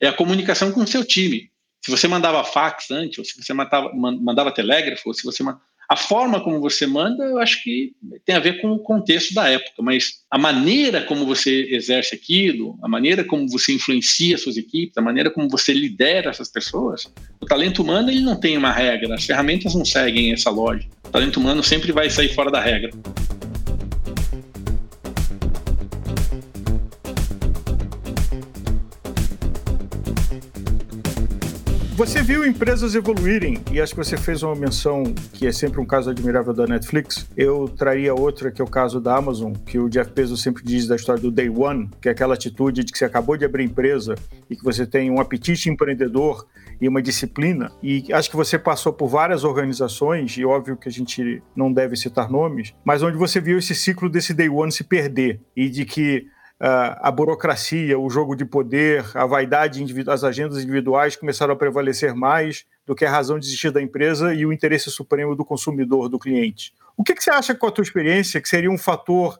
é 0.00 0.08
a 0.08 0.12
comunicação 0.14 0.72
com 0.72 0.80
o 0.80 0.86
seu 0.86 1.04
time. 1.04 1.50
Se 1.84 1.90
você 1.90 2.08
mandava 2.08 2.42
fax 2.42 2.90
antes, 2.90 3.18
ou 3.18 3.24
se 3.24 3.36
você 3.36 3.52
mandava, 3.52 3.92
mandava 3.94 4.50
telégrafo, 4.50 5.02
ou 5.06 5.12
se 5.12 5.22
você 5.22 5.44
a 5.86 5.96
forma 5.96 6.42
como 6.42 6.58
você 6.58 6.86
manda, 6.86 7.22
eu 7.22 7.38
acho 7.38 7.62
que 7.62 7.92
tem 8.24 8.34
a 8.34 8.40
ver 8.40 8.62
com 8.62 8.72
o 8.72 8.78
contexto 8.78 9.34
da 9.34 9.46
época, 9.50 9.82
mas 9.82 10.22
a 10.30 10.38
maneira 10.38 11.02
como 11.02 11.26
você 11.26 11.68
exerce 11.74 12.14
aquilo, 12.14 12.78
a 12.82 12.88
maneira 12.88 13.22
como 13.22 13.46
você 13.46 13.74
influencia 13.74 14.38
suas 14.38 14.56
equipes, 14.56 14.96
a 14.96 15.02
maneira 15.02 15.30
como 15.30 15.46
você 15.46 15.74
lidera 15.74 16.30
essas 16.30 16.50
pessoas, 16.50 17.12
o 17.38 17.44
talento 17.44 17.82
humano 17.82 18.10
ele 18.10 18.20
não 18.20 18.40
tem 18.40 18.56
uma 18.56 18.72
regra, 18.72 19.14
as 19.14 19.26
ferramentas 19.26 19.74
não 19.74 19.84
seguem 19.84 20.32
essa 20.32 20.48
lógica. 20.48 20.90
O 21.04 21.10
talento 21.10 21.38
humano 21.38 21.62
sempre 21.62 21.92
vai 21.92 22.08
sair 22.08 22.32
fora 22.32 22.50
da 22.50 22.60
regra. 22.62 22.90
Você 31.96 32.22
viu 32.22 32.44
empresas 32.44 32.96
evoluírem, 32.96 33.62
e 33.70 33.80
acho 33.80 33.94
que 33.94 34.04
você 34.04 34.16
fez 34.16 34.42
uma 34.42 34.56
menção 34.56 35.04
que 35.32 35.46
é 35.46 35.52
sempre 35.52 35.80
um 35.80 35.86
caso 35.86 36.10
admirável 36.10 36.52
da 36.52 36.66
Netflix. 36.66 37.28
Eu 37.36 37.68
traria 37.68 38.12
outra, 38.12 38.50
que 38.50 38.60
é 38.60 38.64
o 38.64 38.68
caso 38.68 39.00
da 39.00 39.16
Amazon, 39.16 39.52
que 39.64 39.78
o 39.78 39.88
Jeff 39.88 40.10
Bezos 40.10 40.42
sempre 40.42 40.64
diz 40.64 40.88
da 40.88 40.96
história 40.96 41.22
do 41.22 41.30
Day 41.30 41.48
One, 41.48 41.88
que 42.00 42.08
é 42.08 42.12
aquela 42.12 42.34
atitude 42.34 42.82
de 42.82 42.90
que 42.90 42.98
você 42.98 43.04
acabou 43.04 43.36
de 43.36 43.44
abrir 43.44 43.62
empresa 43.62 44.16
e 44.50 44.56
que 44.56 44.64
você 44.64 44.84
tem 44.84 45.08
um 45.08 45.20
apetite 45.20 45.70
empreendedor 45.70 46.48
e 46.80 46.88
uma 46.88 47.00
disciplina. 47.00 47.70
E 47.80 48.12
acho 48.12 48.28
que 48.28 48.36
você 48.36 48.58
passou 48.58 48.92
por 48.92 49.06
várias 49.06 49.44
organizações, 49.44 50.36
e 50.36 50.44
óbvio 50.44 50.76
que 50.76 50.88
a 50.88 50.92
gente 50.92 51.40
não 51.54 51.72
deve 51.72 51.94
citar 51.94 52.28
nomes, 52.28 52.74
mas 52.84 53.04
onde 53.04 53.16
você 53.16 53.40
viu 53.40 53.56
esse 53.56 53.74
ciclo 53.74 54.10
desse 54.10 54.34
Day 54.34 54.48
One 54.48 54.72
se 54.72 54.82
perder 54.82 55.40
e 55.54 55.68
de 55.68 55.84
que 55.84 56.26
a 56.60 57.10
burocracia, 57.10 57.98
o 57.98 58.08
jogo 58.08 58.34
de 58.34 58.44
poder, 58.44 59.04
a 59.14 59.26
vaidade, 59.26 59.84
as 60.08 60.24
agendas 60.24 60.62
individuais 60.62 61.16
começaram 61.16 61.52
a 61.52 61.56
prevalecer 61.56 62.14
mais 62.14 62.64
do 62.86 62.94
que 62.94 63.04
a 63.04 63.10
razão 63.10 63.38
de 63.38 63.46
existir 63.46 63.70
da 63.70 63.82
empresa 63.82 64.32
e 64.32 64.46
o 64.46 64.52
interesse 64.52 64.90
supremo 64.90 65.34
do 65.34 65.44
consumidor, 65.44 66.08
do 66.08 66.18
cliente. 66.18 66.72
O 66.96 67.02
que, 67.02 67.14
que 67.14 67.22
você 67.22 67.30
acha, 67.30 67.54
com 67.54 67.66
a 67.66 67.70
tua 67.70 67.82
experiência, 67.82 68.40
que 68.40 68.48
seria 68.48 68.70
um 68.70 68.78
fator 68.78 69.38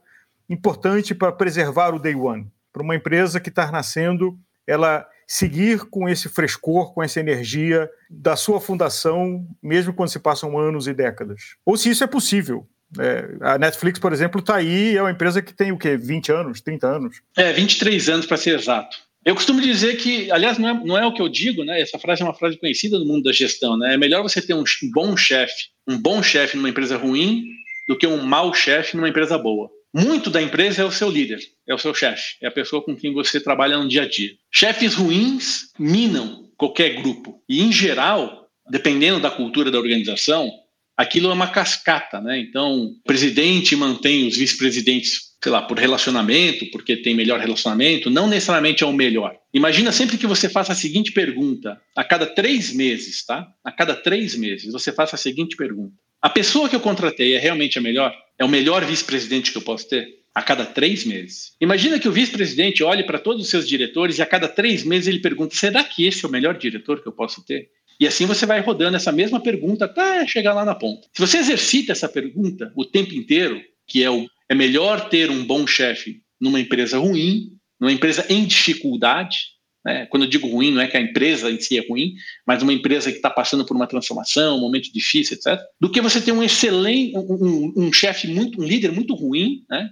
importante 0.49 1.15
para 1.15 1.33
preservar 1.33 1.95
o 1.95 1.99
Day 1.99 2.15
One? 2.15 2.51
Para 2.73 2.83
uma 2.83 2.97
empresa 2.97 3.39
que 3.39 3.49
está 3.49 3.71
nascendo, 3.71 4.37
ela 4.67 5.07
seguir 5.27 5.85
com 5.87 6.09
esse 6.09 6.29
frescor, 6.29 6.93
com 6.93 7.03
essa 7.03 7.21
energia 7.21 7.89
da 8.11 8.37
sua 8.37 8.61
fundação, 8.61 9.47
mesmo 9.63 9.95
quando 9.95 10.11
se 10.11 10.19
passam 10.19 10.59
anos 10.59 10.87
e 10.87 10.93
décadas. 10.93 11.57
Ou 11.65 11.77
se 11.77 11.91
isso 11.91 12.05
é 12.05 12.07
possível. 12.07 12.67
É, 12.99 13.29
a 13.41 13.59
Netflix, 13.59 13.99
por 13.99 14.13
exemplo, 14.13 14.41
está 14.41 14.57
aí, 14.57 14.97
é 14.97 15.03
uma 15.03 15.11
empresa 15.11 15.43
que 15.43 15.53
tem 15.53 15.73
o 15.73 15.79
quê? 15.79 15.97
20 15.97 16.33
anos, 16.33 16.61
30 16.61 16.87
anos? 16.87 17.17
É, 17.37 17.53
23 17.53 18.09
anos 18.09 18.27
para 18.27 18.37
ser 18.37 18.59
exato. 18.59 18.97
Eu 19.25 19.35
costumo 19.35 19.61
dizer 19.61 19.97
que, 19.97 20.31
aliás, 20.31 20.59
não 20.59 20.69
é, 20.69 20.85
não 20.85 20.99
é 20.99 21.07
o 21.07 21.13
que 21.13 21.23
eu 21.23 21.29
digo, 21.29 21.65
né? 21.65 21.81
Essa 21.81 21.99
frase 21.99 22.21
é 22.21 22.25
uma 22.25 22.35
frase 22.35 22.59
conhecida 22.59 22.99
no 22.99 23.07
mundo 23.07 23.25
da 23.25 23.33
gestão, 23.33 23.77
né? 23.77 23.95
É 23.95 23.97
melhor 23.97 24.23
você 24.23 24.41
ter 24.43 24.55
um 24.55 24.65
bom 24.93 25.17
chefe, 25.17 25.69
um 25.89 25.97
bom 25.97 26.23
chefe 26.23 26.57
numa 26.57 26.69
empresa 26.69 26.99
ruim, 26.99 27.43
do 27.89 27.97
que 27.97 28.07
um 28.07 28.23
mau 28.23 28.53
chefe 28.53 28.97
numa 28.97 29.09
empresa 29.09 29.39
boa. 29.39 29.71
Muito 29.95 30.29
da 30.29 30.43
empresa 30.43 30.83
é 30.83 30.85
o 30.85 30.91
seu 30.91 31.09
líder, 31.09 31.39
é 31.67 31.75
o 31.75 31.79
seu 31.79 31.95
chefe, 31.95 32.35
é 32.43 32.49
a 32.49 32.51
pessoa 32.51 32.83
com 32.83 32.97
quem 32.97 33.15
você 33.15 33.41
trabalha 33.41 33.79
no 33.79 33.89
dia 33.89 34.03
a 34.03 34.09
dia. 34.09 34.33
Chefes 34.51 34.95
ruins 34.95 35.71
minam 35.79 36.51
qualquer 36.57 37.01
grupo. 37.01 37.41
E, 37.49 37.63
em 37.63 37.73
geral, 37.73 38.49
dependendo 38.69 39.21
da 39.21 39.31
cultura 39.31 39.71
da 39.71 39.79
organização, 39.79 40.51
aquilo 40.97 41.31
é 41.31 41.33
uma 41.33 41.49
cascata, 41.49 42.21
né? 42.21 42.39
Então, 42.39 42.85
o 42.85 43.03
presidente 43.05 43.75
mantém 43.77 44.27
os 44.27 44.37
vice-presidentes, 44.37 45.35
sei 45.43 45.53
lá, 45.53 45.63
por 45.63 45.79
relacionamento, 45.79 46.67
porque 46.71 46.97
tem 46.97 47.15
melhor 47.15 47.41
relacionamento, 47.41 48.11
não 48.11 48.27
necessariamente 48.27 48.83
é 48.83 48.87
o 48.87 48.93
melhor. 48.93 49.37
Imagina 49.53 49.93
sempre 49.93 50.17
que 50.17 50.27
você 50.27 50.49
faça 50.49 50.73
a 50.73 50.77
seguinte 50.77 51.13
pergunta, 51.13 51.81
a 51.97 52.05
cada 52.05 52.27
três 52.27 52.73
meses, 52.73 53.25
tá? 53.25 53.47
A 53.65 53.73
cada 53.73 53.95
três 53.95 54.35
meses, 54.35 54.73
você 54.73 54.93
faça 54.93 55.17
a 55.17 55.19
seguinte 55.19 55.57
pergunta. 55.57 55.95
A 56.23 56.31
pessoa 56.31 56.69
que 56.69 56.77
eu 56.77 56.81
contratei 56.81 57.35
é 57.35 57.39
realmente 57.39 57.79
a 57.79 57.83
melhor? 57.83 58.15
É 58.39 58.45
o 58.45 58.49
melhor 58.49 58.85
vice-presidente 58.85 59.53
que 59.53 59.59
eu 59.59 59.63
posso 59.63 59.89
ter? 59.89 60.25
a 60.35 60.43
cada 60.43 60.67
três 60.67 61.05
meses. 61.05 61.53
Imagina 61.61 61.99
que 61.99 62.09
o 62.09 62.13
vice-presidente 62.13 62.83
olhe 62.83 63.05
para 63.05 63.21
todos 63.21 63.45
os 63.45 63.49
seus 63.49 63.69
diretores 63.69 64.19
e 64.19 64.23
a 64.23 64.27
cada 64.27 64.49
três 64.49 64.83
meses 64.83 65.07
ele 65.07 65.21
pergunta: 65.21 65.55
será 65.55 65.85
que 65.85 66.05
esse 66.05 66.25
é 66.25 66.29
o 66.29 66.31
melhor 66.31 66.59
diretor 66.59 67.01
que 67.01 67.07
eu 67.07 67.13
posso 67.13 67.45
ter? 67.45 67.71
E 68.01 68.07
assim 68.07 68.27
você 68.27 68.45
vai 68.47 68.61
rodando 68.61 68.97
essa 68.97 69.13
mesma 69.13 69.41
pergunta 69.41 69.85
até 69.85 70.27
chegar 70.27 70.55
lá 70.55 70.65
na 70.65 70.75
ponta. 70.75 71.09
Se 71.13 71.21
você 71.21 71.39
exercita 71.39 71.93
essa 71.93 72.09
pergunta 72.09 72.73
o 72.77 72.85
tempo 72.85 73.15
inteiro, 73.15 73.61
que 73.87 74.03
é 74.03 74.11
o 74.11 74.27
é 74.49 74.55
melhor 74.55 75.09
ter 75.09 75.31
um 75.31 75.45
bom 75.45 75.67
chefe 75.67 76.21
numa 76.41 76.61
empresa 76.61 76.99
ruim, 76.99 77.53
numa 77.81 77.93
empresa 77.93 78.27
em 78.29 78.45
dificuldade. 78.45 79.55
Né? 79.85 80.07
Quando 80.07 80.25
eu 80.25 80.29
digo 80.29 80.49
ruim, 80.49 80.71
não 80.71 80.81
é 80.81 80.87
que 80.87 80.97
a 80.97 81.01
empresa 81.01 81.51
em 81.51 81.61
si 81.61 81.79
é 81.79 81.87
ruim, 81.87 82.15
mas 82.47 82.63
uma 82.63 82.73
empresa 82.73 83.11
que 83.11 83.17
está 83.17 83.31
passando 83.31 83.65
por 83.65 83.77
uma 83.77 83.87
transformação, 83.87 84.57
um 84.57 84.61
momento 84.61 84.93
difícil, 84.93 85.37
etc. 85.37 85.61
Do 85.81 85.91
que 85.91 86.01
você 86.01 86.21
ter 86.21 86.33
um 86.33 86.43
excelente, 86.43 87.17
um, 87.17 87.23
um, 87.23 87.73
um 87.77 87.93
chefe 87.93 88.29
muito, 88.29 88.61
um 88.61 88.65
líder 88.65 88.93
muito 88.93 89.15
ruim, 89.15 89.65
né? 89.69 89.91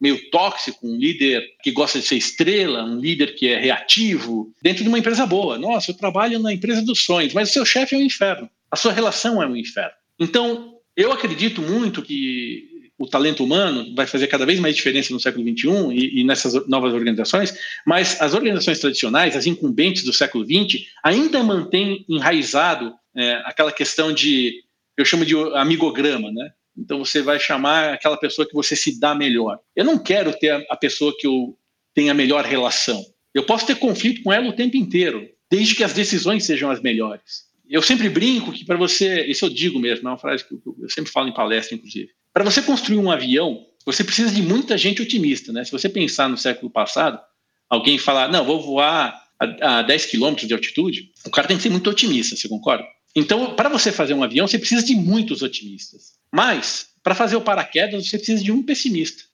Meio 0.00 0.30
tóxico, 0.30 0.86
um 0.86 0.96
líder 0.96 1.44
que 1.62 1.70
gosta 1.70 1.98
de 1.98 2.06
ser 2.06 2.16
estrela, 2.16 2.84
um 2.84 2.98
líder 2.98 3.34
que 3.34 3.48
é 3.48 3.60
reativo, 3.60 4.52
dentro 4.62 4.82
de 4.82 4.88
uma 4.88 4.98
empresa 4.98 5.26
boa. 5.26 5.58
Nossa, 5.58 5.90
eu 5.90 5.96
trabalho 5.96 6.38
na 6.38 6.52
empresa 6.52 6.82
dos 6.82 7.04
sonhos, 7.04 7.34
mas 7.34 7.50
o 7.50 7.52
seu 7.52 7.64
chefe 7.64 7.94
é 7.94 7.98
um 7.98 8.02
inferno. 8.02 8.48
A 8.70 8.76
sua 8.76 8.92
relação 8.92 9.42
é 9.42 9.46
um 9.46 9.56
inferno. 9.56 9.92
Então, 10.18 10.74
eu 10.96 11.12
acredito 11.12 11.60
muito 11.60 12.02
que 12.02 12.70
o 12.98 13.06
talento 13.06 13.42
humano 13.42 13.94
vai 13.94 14.06
fazer 14.06 14.26
cada 14.26 14.44
vez 14.44 14.60
mais 14.60 14.76
diferença 14.76 15.12
no 15.12 15.18
século 15.18 15.42
XXI 15.42 15.68
e, 15.92 16.20
e 16.20 16.24
nessas 16.24 16.66
novas 16.68 16.92
organizações, 16.92 17.54
mas 17.86 18.20
as 18.20 18.34
organizações 18.34 18.78
tradicionais, 18.78 19.34
as 19.34 19.46
incumbentes 19.46 20.04
do 20.04 20.12
século 20.12 20.44
XX, 20.44 20.84
ainda 21.02 21.42
mantêm 21.42 22.04
enraizado 22.06 22.94
é, 23.16 23.42
aquela 23.46 23.72
questão 23.72 24.12
de, 24.12 24.62
eu 24.98 25.04
chamo 25.04 25.24
de 25.24 25.34
amigograma, 25.54 26.30
né? 26.30 26.50
Então 26.80 26.98
você 26.98 27.20
vai 27.20 27.38
chamar 27.38 27.92
aquela 27.92 28.16
pessoa 28.16 28.48
que 28.48 28.54
você 28.54 28.74
se 28.74 28.98
dá 28.98 29.14
melhor. 29.14 29.58
Eu 29.76 29.84
não 29.84 29.98
quero 29.98 30.32
ter 30.32 30.66
a 30.68 30.76
pessoa 30.76 31.14
que 31.18 31.26
eu 31.26 31.56
tenha 31.94 32.12
a 32.12 32.14
melhor 32.14 32.44
relação. 32.44 33.04
Eu 33.34 33.44
posso 33.44 33.66
ter 33.66 33.76
conflito 33.76 34.22
com 34.22 34.32
ela 34.32 34.48
o 34.48 34.52
tempo 34.54 34.76
inteiro, 34.76 35.28
desde 35.50 35.74
que 35.74 35.84
as 35.84 35.92
decisões 35.92 36.44
sejam 36.44 36.70
as 36.70 36.80
melhores. 36.80 37.50
Eu 37.68 37.82
sempre 37.82 38.08
brinco 38.08 38.52
que 38.52 38.64
para 38.64 38.76
você, 38.76 39.24
isso 39.26 39.44
eu 39.44 39.50
digo 39.50 39.78
mesmo, 39.78 40.08
é 40.08 40.10
uma 40.10 40.18
frase 40.18 40.44
que 40.44 40.54
eu 40.54 40.88
sempre 40.88 41.12
falo 41.12 41.28
em 41.28 41.34
palestra, 41.34 41.76
inclusive. 41.76 42.10
Para 42.32 42.44
você 42.44 42.62
construir 42.62 42.98
um 42.98 43.10
avião, 43.10 43.66
você 43.84 44.02
precisa 44.02 44.32
de 44.32 44.42
muita 44.42 44.76
gente 44.76 45.02
otimista, 45.02 45.52
né? 45.52 45.64
Se 45.64 45.70
você 45.70 45.88
pensar 45.88 46.28
no 46.28 46.36
século 46.36 46.70
passado, 46.70 47.20
alguém 47.68 47.98
falar, 47.98 48.28
não, 48.28 48.44
vou 48.44 48.60
voar 48.60 49.22
a, 49.38 49.78
a 49.78 49.82
10 49.82 50.06
quilômetros 50.06 50.48
de 50.48 50.54
altitude, 50.54 51.12
o 51.24 51.30
cara 51.30 51.46
tem 51.46 51.56
que 51.56 51.62
ser 51.62 51.70
muito 51.70 51.88
otimista, 51.88 52.34
você 52.34 52.48
concorda? 52.48 52.84
Então, 53.14 53.54
para 53.56 53.68
você 53.68 53.90
fazer 53.90 54.14
um 54.14 54.22
avião, 54.22 54.46
você 54.46 54.58
precisa 54.58 54.84
de 54.84 54.94
muitos 54.94 55.42
otimistas. 55.42 56.12
Mas, 56.32 56.88
para 57.02 57.14
fazer 57.14 57.36
o 57.36 57.40
paraquedas, 57.40 58.08
você 58.08 58.16
precisa 58.16 58.42
de 58.42 58.52
um 58.52 58.62
pessimista. 58.62 59.24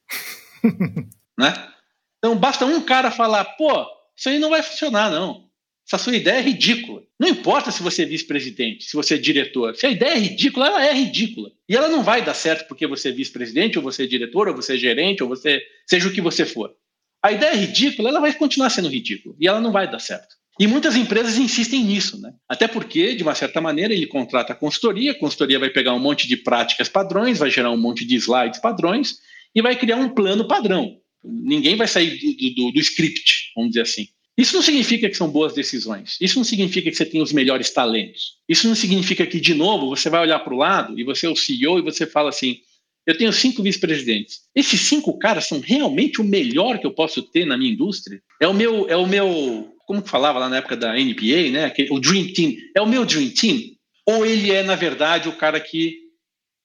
né? 1.39 1.73
Então, 2.19 2.37
basta 2.37 2.65
um 2.65 2.81
cara 2.81 3.11
falar: 3.11 3.45
pô, 3.45 3.87
isso 4.17 4.29
aí 4.29 4.39
não 4.39 4.51
vai 4.51 4.63
funcionar, 4.63 5.11
não. 5.11 5.47
Essa 5.87 5.99
sua 5.99 6.17
ideia 6.17 6.39
é 6.39 6.43
ridícula. 6.43 7.03
Não 7.19 7.29
importa 7.29 7.71
se 7.71 7.81
você 7.83 8.03
é 8.03 8.07
vice-presidente, 8.07 8.85
se 8.85 8.97
você 8.97 9.15
é 9.15 9.19
diretor. 9.19 9.77
Se 9.77 9.87
a 9.87 9.91
ideia 9.91 10.15
é 10.15 10.19
ridícula, 10.19 10.67
ela 10.67 10.85
é 10.85 10.93
ridícula. 10.93 11.53
E 11.69 11.77
ela 11.77 11.89
não 11.89 12.03
vai 12.03 12.25
dar 12.25 12.35
certo 12.35 12.67
porque 12.67 12.87
você 12.87 13.11
é 13.11 13.13
vice-presidente, 13.13 13.79
ou 13.79 13.85
você 13.85 14.03
é 14.03 14.07
diretor, 14.07 14.49
ou 14.49 14.57
você 14.57 14.75
é 14.75 14.79
gerente, 14.79 15.23
ou 15.23 15.29
você 15.29 15.63
seja 15.87 16.09
o 16.09 16.13
que 16.13 16.21
você 16.21 16.45
for. 16.45 16.75
A 17.23 17.31
ideia 17.31 17.53
é 17.53 17.57
ridícula, 17.57 18.09
ela 18.09 18.21
vai 18.21 18.35
continuar 18.35 18.71
sendo 18.71 18.89
ridícula. 18.89 19.37
E 19.39 19.47
ela 19.47 19.61
não 19.61 19.71
vai 19.71 19.89
dar 19.89 20.01
certo. 20.01 20.36
E 20.59 20.67
muitas 20.67 20.97
empresas 20.97 21.37
insistem 21.37 21.85
nisso, 21.85 22.21
né? 22.21 22.33
Até 22.49 22.67
porque, 22.67 23.15
de 23.15 23.23
uma 23.23 23.35
certa 23.35 23.61
maneira, 23.61 23.93
ele 23.93 24.07
contrata 24.07 24.55
a 24.55 24.57
consultoria, 24.57 25.13
a 25.13 25.19
consultoria 25.19 25.59
vai 25.59 25.69
pegar 25.69 25.93
um 25.93 25.99
monte 25.99 26.27
de 26.27 26.37
práticas 26.37 26.89
padrões, 26.89 27.39
vai 27.39 27.51
gerar 27.51 27.71
um 27.71 27.77
monte 27.77 28.07
de 28.07 28.17
slides 28.17 28.61
padrões 28.61 29.17
e 29.55 29.61
vai 29.61 29.77
criar 29.77 29.97
um 29.97 30.09
plano 30.09 30.49
padrão. 30.49 30.97
Ninguém 31.23 31.77
vai 31.77 31.87
sair 31.87 32.19
do, 32.19 32.55
do, 32.55 32.73
do 32.73 32.81
script, 32.81 33.53
vamos 33.55 33.73
dizer 33.73 33.83
assim. 33.83 34.09
Isso 34.39 34.55
não 34.55 34.63
significa 34.63 35.09
que 35.09 35.17
são 35.17 35.31
boas 35.31 35.55
decisões. 35.55 36.17
Isso 36.21 36.37
não 36.37 36.45
significa 36.45 36.91
que 36.91 36.97
você 36.97 37.07
tem 37.07 37.23
os 37.23 37.33
melhores 37.33 37.71
talentos. 37.71 38.35
Isso 38.49 38.69
não 38.69 38.75
significa 38.75 39.27
que, 39.27 39.41
de 39.41 39.55
novo, 39.55 39.89
você 39.89 40.11
vai 40.11 40.21
olhar 40.21 40.39
para 40.41 40.55
o 40.55 40.59
lado 40.59 40.99
e 40.99 41.05
você 41.05 41.27
é 41.27 41.31
o 41.31 41.37
CEO 41.37 41.79
e 41.79 41.83
você 41.83 42.07
fala 42.07 42.29
assim: 42.29 42.59
eu 43.07 43.17
tenho 43.17 43.33
cinco 43.33 43.63
vice-presidentes. 43.63 44.41
Esses 44.55 44.81
cinco 44.81 45.19
caras 45.19 45.47
são 45.47 45.61
realmente 45.61 46.21
o 46.21 46.25
melhor 46.25 46.79
que 46.79 46.87
eu 46.87 46.93
posso 46.93 47.23
ter 47.23 47.47
na 47.47 47.57
minha 47.57 47.73
indústria? 47.73 48.21
É 48.41 48.47
o 48.49 48.53
meu, 48.53 48.89
é 48.89 48.97
o 48.97 49.07
meu 49.07 49.76
como 49.87 50.05
falava 50.05 50.41
lá 50.41 50.49
na 50.49 50.59
época 50.59 50.77
da 50.77 50.93
NBA, 50.93 51.51
né? 51.53 51.73
O 51.91 52.01
Dream 52.01 52.33
Team. 52.35 52.55
É 52.77 52.83
o 52.83 52.87
meu 52.87 53.07
Dream 53.07 53.31
Team? 53.31 53.61
Ou 54.05 54.27
ele 54.27 54.53
é, 54.53 54.63
na 54.63 54.75
verdade, 54.75 55.29
o 55.29 55.37
cara 55.37 55.59
que 55.59 55.97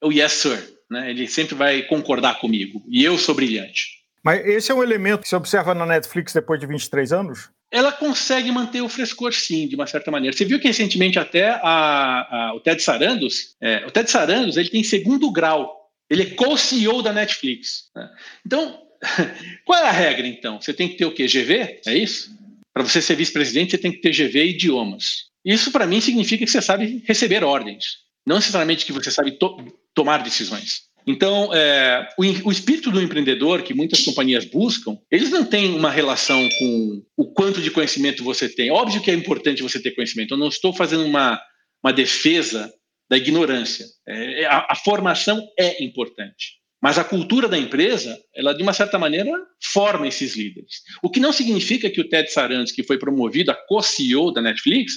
é 0.03 0.05
o 0.05 0.11
Yes 0.11 0.33
Sir, 0.33 0.73
né? 0.89 1.09
Ele 1.09 1.27
sempre 1.27 1.55
vai 1.55 1.83
concordar 1.83 2.39
comigo. 2.39 2.83
E 2.89 3.03
eu 3.03 3.17
sou 3.17 3.35
brilhante. 3.35 4.01
Mas 4.23 4.45
esse 4.45 4.71
é 4.71 4.75
um 4.75 4.83
elemento 4.83 5.21
que 5.21 5.29
você 5.29 5.35
observa 5.35 5.73
na 5.73 5.85
Netflix 5.85 6.33
depois 6.33 6.59
de 6.59 6.67
23 6.67 7.13
anos? 7.13 7.49
Ela 7.71 7.91
consegue 7.91 8.51
manter 8.51 8.81
o 8.81 8.89
frescor, 8.89 9.33
sim, 9.33 9.67
de 9.67 9.75
uma 9.75 9.87
certa 9.87 10.11
maneira. 10.11 10.35
Você 10.35 10.43
viu 10.43 10.59
que 10.59 10.67
recentemente 10.67 11.17
até 11.17 11.49
a, 11.49 12.49
a, 12.49 12.53
o 12.55 12.59
Ted 12.59 12.81
Sarandos, 12.81 13.55
é, 13.61 13.85
o 13.85 13.91
Ted 13.91 14.11
Sarandos, 14.11 14.57
ele 14.57 14.69
tem 14.69 14.83
segundo 14.83 15.31
grau. 15.31 15.89
Ele 16.09 16.23
é 16.23 16.35
co-CEO 16.35 17.01
da 17.01 17.13
Netflix. 17.13 17.89
Né? 17.95 18.09
Então, 18.45 18.81
qual 19.65 19.79
é 19.79 19.87
a 19.87 19.91
regra, 19.91 20.27
então? 20.27 20.59
Você 20.59 20.73
tem 20.73 20.89
que 20.89 20.97
ter 20.97 21.05
o 21.05 21.13
quê? 21.13 21.25
GV? 21.25 21.81
É 21.87 21.95
isso? 21.95 22.35
Para 22.73 22.83
você 22.83 23.01
ser 23.01 23.15
vice-presidente, 23.15 23.71
você 23.71 23.77
tem 23.77 23.91
que 23.91 23.99
ter 24.01 24.11
GV 24.11 24.43
e 24.43 24.49
idiomas. 24.51 25.31
Isso, 25.43 25.71
para 25.71 25.87
mim, 25.87 25.99
significa 25.99 26.45
que 26.45 26.51
você 26.51 26.61
sabe 26.61 27.03
receber 27.05 27.43
ordens, 27.43 27.97
não 28.25 28.37
necessariamente 28.37 28.85
que 28.85 28.93
você 28.93 29.11
sabe 29.11 29.31
to 29.31 29.57
tomar 29.93 30.23
decisões. 30.23 30.89
Então, 31.05 31.53
é, 31.53 32.07
o, 32.17 32.23
o, 32.47 32.51
espírito 32.51 32.91
do 32.91 33.01
empreendedor 33.01 33.63
que 33.63 33.73
muitas 33.73 34.01
companhias 34.05 34.45
buscam, 34.45 34.97
eles 35.09 35.29
não 35.31 35.43
têm 35.43 35.73
uma 35.73 35.89
relação 35.89 36.47
com 36.59 37.03
o 37.17 37.33
quanto 37.33 37.61
de 37.61 37.71
conhecimento 37.71 38.23
você 38.23 38.47
tem. 38.47 38.71
Óbvio 38.71 39.01
que 39.01 39.09
é 39.09 39.13
importante 39.13 39.63
você 39.63 39.81
ter 39.81 39.91
conhecimento. 39.91 40.35
Eu 40.35 40.37
não 40.37 40.47
estou 40.47 40.71
fazendo 40.71 41.03
uma, 41.03 41.41
uma 41.83 41.91
defesa 41.91 42.71
da 43.09 43.17
ignorância. 43.17 43.85
É, 44.07 44.45
a, 44.45 44.67
a 44.69 44.75
formação 44.75 45.41
é 45.59 45.83
importante. 45.83 46.60
Mas 46.81 46.97
a 46.97 47.03
cultura 47.03 47.47
da 47.47 47.57
empresa, 47.57 48.17
ela 48.35 48.53
de 48.53 48.63
uma 48.63 48.73
certa 48.73 48.97
maneira 48.97 49.31
forma 49.71 50.07
esses 50.07 50.35
líderes. 50.35 50.81
O 51.03 51.11
que 51.11 51.19
não 51.19 51.31
significa 51.31 51.89
que 51.89 52.01
o 52.01 52.09
Ted 52.09 52.31
Sarandos, 52.31 52.71
que 52.71 52.83
foi 52.83 52.97
promovido 52.97 53.51
a 53.51 53.55
co-CEO 53.55 54.31
da 54.31 54.41
Netflix, 54.41 54.93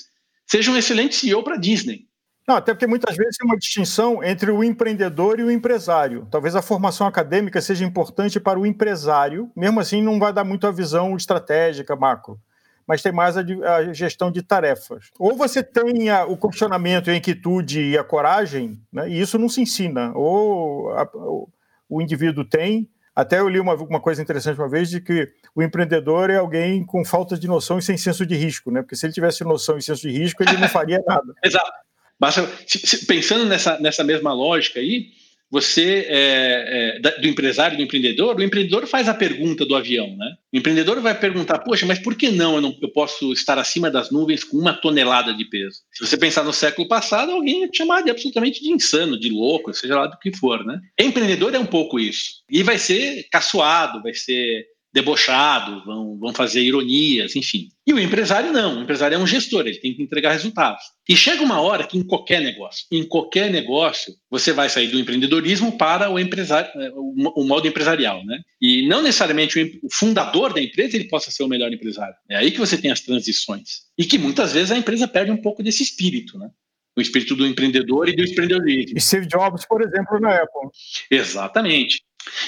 seja 0.46 0.70
um 0.70 0.76
excelente 0.76 1.14
CEO 1.14 1.42
para 1.42 1.56
a 1.56 1.58
Disney. 1.58 2.06
Não, 2.46 2.56
até 2.56 2.74
porque 2.74 2.86
muitas 2.86 3.16
vezes 3.16 3.36
tem 3.38 3.46
uma 3.46 3.56
distinção 3.56 4.22
entre 4.22 4.50
o 4.50 4.62
empreendedor 4.62 5.40
e 5.40 5.42
o 5.42 5.50
empresário. 5.50 6.26
Talvez 6.30 6.54
a 6.54 6.62
formação 6.62 7.06
acadêmica 7.06 7.60
seja 7.60 7.84
importante 7.84 8.38
para 8.38 8.58
o 8.58 8.66
empresário, 8.66 9.50
mesmo 9.56 9.80
assim 9.80 10.02
não 10.02 10.18
vai 10.18 10.32
dar 10.32 10.44
muito 10.44 10.66
a 10.66 10.70
visão 10.70 11.16
estratégica, 11.16 11.96
macro, 11.96 12.38
mas 12.86 13.00
tem 13.00 13.12
mais 13.12 13.36
a, 13.38 13.40
a 13.40 13.92
gestão 13.94 14.30
de 14.30 14.42
tarefas. 14.42 15.10
Ou 15.18 15.34
você 15.34 15.62
tem 15.62 16.10
a, 16.10 16.26
o 16.26 16.36
questionamento, 16.36 17.10
a 17.10 17.16
inquietude 17.16 17.80
e 17.80 17.96
a 17.96 18.04
coragem, 18.04 18.78
né, 18.92 19.08
e 19.08 19.18
isso 19.18 19.38
não 19.38 19.48
se 19.48 19.62
ensina, 19.62 20.12
ou 20.14 20.90
a, 20.90 21.08
o 21.88 22.00
indivíduo 22.00 22.44
tem. 22.44 22.88
Até 23.14 23.38
eu 23.38 23.48
li 23.48 23.60
uma, 23.60 23.74
uma 23.74 24.00
coisa 24.00 24.20
interessante 24.20 24.58
uma 24.58 24.68
vez 24.68 24.90
de 24.90 25.00
que 25.00 25.28
o 25.54 25.62
empreendedor 25.62 26.30
é 26.30 26.36
alguém 26.36 26.84
com 26.84 27.04
falta 27.04 27.38
de 27.38 27.46
noção 27.46 27.78
e 27.78 27.82
sem 27.82 27.96
senso 27.96 28.26
de 28.26 28.34
risco, 28.34 28.70
né? 28.70 28.82
Porque 28.82 28.96
se 28.96 29.06
ele 29.06 29.12
tivesse 29.12 29.44
noção 29.44 29.78
e 29.78 29.82
senso 29.82 30.02
de 30.02 30.10
risco, 30.10 30.42
ele 30.42 30.56
não 30.56 30.68
faria 30.68 31.00
nada. 31.06 31.32
Exato. 31.44 31.72
Basta, 32.18 32.48
pensando 33.06 33.44
nessa, 33.44 33.78
nessa 33.80 34.02
mesma 34.02 34.32
lógica 34.32 34.80
aí, 34.80 35.08
você 35.54 36.04
é, 36.08 36.98
é, 36.98 37.20
do 37.20 37.28
empresário, 37.28 37.76
do 37.76 37.82
empreendedor, 37.84 38.36
o 38.36 38.42
empreendedor 38.42 38.88
faz 38.88 39.08
a 39.08 39.14
pergunta 39.14 39.64
do 39.64 39.76
avião, 39.76 40.16
né? 40.16 40.34
O 40.52 40.56
empreendedor 40.56 41.00
vai 41.00 41.16
perguntar, 41.16 41.60
poxa, 41.60 41.86
mas 41.86 42.00
por 42.00 42.16
que 42.16 42.28
não 42.32 42.56
eu, 42.56 42.60
não 42.60 42.76
eu 42.82 42.88
posso 42.88 43.32
estar 43.32 43.56
acima 43.56 43.88
das 43.88 44.10
nuvens 44.10 44.42
com 44.42 44.56
uma 44.56 44.72
tonelada 44.72 45.32
de 45.32 45.44
peso? 45.44 45.76
Se 45.92 46.04
você 46.04 46.16
pensar 46.16 46.42
no 46.42 46.52
século 46.52 46.88
passado, 46.88 47.30
alguém 47.30 47.60
ia 47.60 47.68
te 47.68 47.78
chamar 47.78 48.02
de 48.02 48.10
absolutamente 48.10 48.60
de 48.60 48.72
insano, 48.72 49.18
de 49.18 49.30
louco, 49.30 49.72
seja 49.72 49.94
lá 49.94 50.08
do 50.08 50.18
que 50.18 50.36
for, 50.36 50.64
né? 50.64 50.80
Empreendedor 50.98 51.54
é 51.54 51.58
um 51.60 51.66
pouco 51.66 52.00
isso. 52.00 52.42
E 52.50 52.64
vai 52.64 52.76
ser 52.76 53.24
caçoado, 53.30 54.02
vai 54.02 54.12
ser 54.12 54.66
debochado, 54.94 55.84
vão, 55.84 56.16
vão 56.16 56.32
fazer 56.32 56.62
ironias, 56.62 57.34
enfim. 57.34 57.68
E 57.84 57.92
o 57.92 57.98
empresário 57.98 58.52
não, 58.52 58.78
o 58.78 58.82
empresário 58.82 59.16
é 59.16 59.18
um 59.18 59.26
gestor, 59.26 59.66
ele 59.66 59.78
tem 59.78 59.92
que 59.92 60.00
entregar 60.00 60.30
resultados. 60.30 60.84
E 61.08 61.16
chega 61.16 61.42
uma 61.42 61.60
hora 61.60 61.84
que 61.84 61.98
em 61.98 62.04
qualquer 62.04 62.40
negócio, 62.40 62.86
em 62.92 63.02
qualquer 63.02 63.50
negócio, 63.50 64.14
você 64.30 64.52
vai 64.52 64.68
sair 64.68 64.86
do 64.86 64.98
empreendedorismo 64.98 65.76
para 65.76 66.08
o 66.08 66.16
empresário, 66.16 66.70
eh, 66.80 66.92
o, 66.94 67.42
modo 67.44 67.66
empresarial, 67.66 68.24
né? 68.24 68.38
E 68.62 68.86
não 68.86 69.02
necessariamente 69.02 69.60
o, 69.60 69.86
o 69.86 69.90
fundador 69.92 70.54
da 70.54 70.62
empresa 70.62 70.96
ele 70.96 71.08
possa 71.08 71.28
ser 71.28 71.42
o 71.42 71.48
melhor 71.48 71.72
empresário. 71.72 72.14
É 72.30 72.36
aí 72.36 72.52
que 72.52 72.60
você 72.60 72.78
tem 72.78 72.92
as 72.92 73.00
transições. 73.00 73.82
E 73.98 74.04
que 74.04 74.16
muitas 74.16 74.52
vezes 74.52 74.70
a 74.70 74.78
empresa 74.78 75.08
perde 75.08 75.32
um 75.32 75.42
pouco 75.42 75.60
desse 75.60 75.82
espírito, 75.82 76.38
né? 76.38 76.48
O 76.96 77.00
espírito 77.00 77.34
do 77.34 77.44
empreendedor 77.44 78.08
e 78.08 78.14
do 78.14 78.22
empreendedorismo. 78.22 78.96
E 78.96 79.00
Steve 79.00 79.26
Jobs, 79.26 79.66
por 79.66 79.82
exemplo, 79.82 80.20
na 80.20 80.36
Apple. 80.36 80.70
Exatamente. 81.10 82.00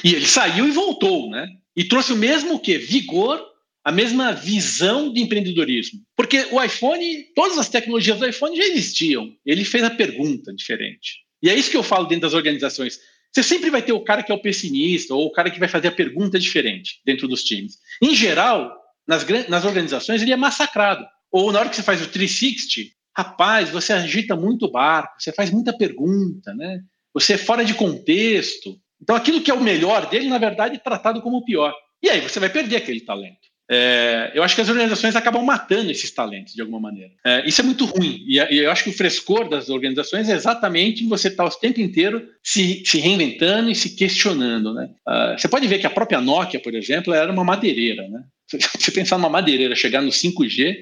E 0.05 0.15
ele 0.15 0.27
saiu 0.27 0.67
e 0.67 0.71
voltou, 0.71 1.31
né? 1.31 1.47
E 1.75 1.85
trouxe 1.85 2.13
o 2.13 2.17
mesmo 2.17 2.59
que 2.59 2.79
vigor, 2.79 3.45
a 3.85 3.93
mesma 3.93 4.33
visão 4.33 5.13
de 5.13 5.21
empreendedorismo. 5.21 6.01
Porque 6.17 6.47
o 6.51 6.63
iPhone, 6.63 7.25
todas 7.35 7.59
as 7.59 7.69
tecnologias 7.69 8.19
do 8.19 8.27
iPhone 8.27 8.57
já 8.57 8.65
existiam. 8.65 9.33
Ele 9.45 9.65
fez 9.65 9.85
a 9.85 9.91
pergunta 9.91 10.53
diferente. 10.55 11.25
E 11.43 11.51
é 11.51 11.55
isso 11.55 11.71
que 11.71 11.77
eu 11.77 11.83
falo 11.83 12.07
dentro 12.07 12.23
das 12.23 12.35
organizações. 12.35 12.99
Você 13.33 13.43
sempre 13.43 13.71
vai 13.71 13.83
ter 13.83 13.93
o 13.93 14.03
cara 14.03 14.23
que 14.23 14.33
é 14.33 14.35
o 14.35 14.41
pessimista 14.41 15.15
ou 15.15 15.27
o 15.27 15.31
cara 15.31 15.51
que 15.51 15.59
vai 15.59 15.69
fazer 15.69 15.89
a 15.89 15.93
pergunta 15.93 16.39
diferente 16.39 17.01
dentro 17.05 17.29
dos 17.29 17.45
times. 17.45 17.79
Em 18.03 18.15
geral, 18.15 18.75
nas, 19.07 19.27
nas 19.49 19.65
organizações, 19.65 20.23
ele 20.23 20.33
é 20.33 20.37
massacrado. 20.37 21.07
Ou 21.31 21.53
na 21.53 21.61
hora 21.61 21.69
que 21.69 21.77
você 21.77 21.83
faz 21.83 22.01
o 22.03 22.09
360, 22.09 22.95
rapaz, 23.17 23.71
você 23.71 23.93
agita 23.93 24.35
muito 24.35 24.67
o 24.67 24.71
barco, 24.71 25.15
você 25.19 25.33
faz 25.33 25.51
muita 25.51 25.77
pergunta, 25.77 26.55
né? 26.55 26.81
Você 27.15 27.35
é 27.35 27.39
fora 27.39 27.65
de 27.65 27.75
contexto. 27.75 28.79
Então, 29.01 29.15
aquilo 29.15 29.41
que 29.41 29.51
é 29.51 29.55
o 29.55 29.63
melhor 29.63 30.09
dele, 30.09 30.29
na 30.29 30.39
verdade, 30.39 30.77
é 30.77 30.79
tratado 30.79 31.21
como 31.23 31.39
o 31.39 31.45
pior. 31.45 31.75
E 32.03 32.09
aí 32.09 32.21
você 32.21 32.39
vai 32.41 32.49
perder 32.49 32.77
aquele 32.77 33.01
talento. 33.01 33.47
É, 33.69 34.31
eu 34.33 34.45
acho 34.45 34.55
que 34.55 34.61
as 34.61 34.69
organizações 34.69 35.17
acabam 35.17 35.45
matando 35.45 35.91
esses 35.91 36.11
talentos 36.11 36.55
de 36.55 36.61
alguma 36.61 36.79
maneira. 36.79 37.11
É, 37.25 37.47
isso 37.49 37.61
é 37.61 37.65
muito 37.65 37.85
ruim. 37.85 38.25
E, 38.27 38.39
e, 38.39 38.59
eu 38.59 38.71
acho 38.71 38.85
que 38.85 38.91
o 38.91 38.97
frescor 38.97 39.49
das 39.49 39.69
organizações 39.69 40.29
é 40.29 40.35
exatamente 40.35 41.05
você 41.07 41.29
estar 41.29 41.45
o 41.45 41.51
tempo 41.51 41.81
inteiro 41.81 42.29
se, 42.43 42.85
se 42.87 42.99
reinventando 42.99 43.69
e 43.69 43.75
se 43.75 43.97
questionando. 43.97 44.73
Né? 44.73 44.89
Uh, 45.07 45.39
você 45.39 45.49
pode 45.49 45.67
ver 45.67 45.81
que 45.81 45.87
a 45.87 45.91
própria 45.91 46.21
Nokia, 46.21 46.61
por 46.61 46.75
exemplo, 46.75 47.13
era 47.13 47.33
uma 47.33 47.43
madeireira. 47.43 48.07
Né? 48.09 48.23
Você 48.79 48.93
pensar 48.93 49.19
numa 49.19 49.29
madeireira 49.29 49.75
chegar 49.75 50.01
no 50.01 50.11
5G, 50.11 50.77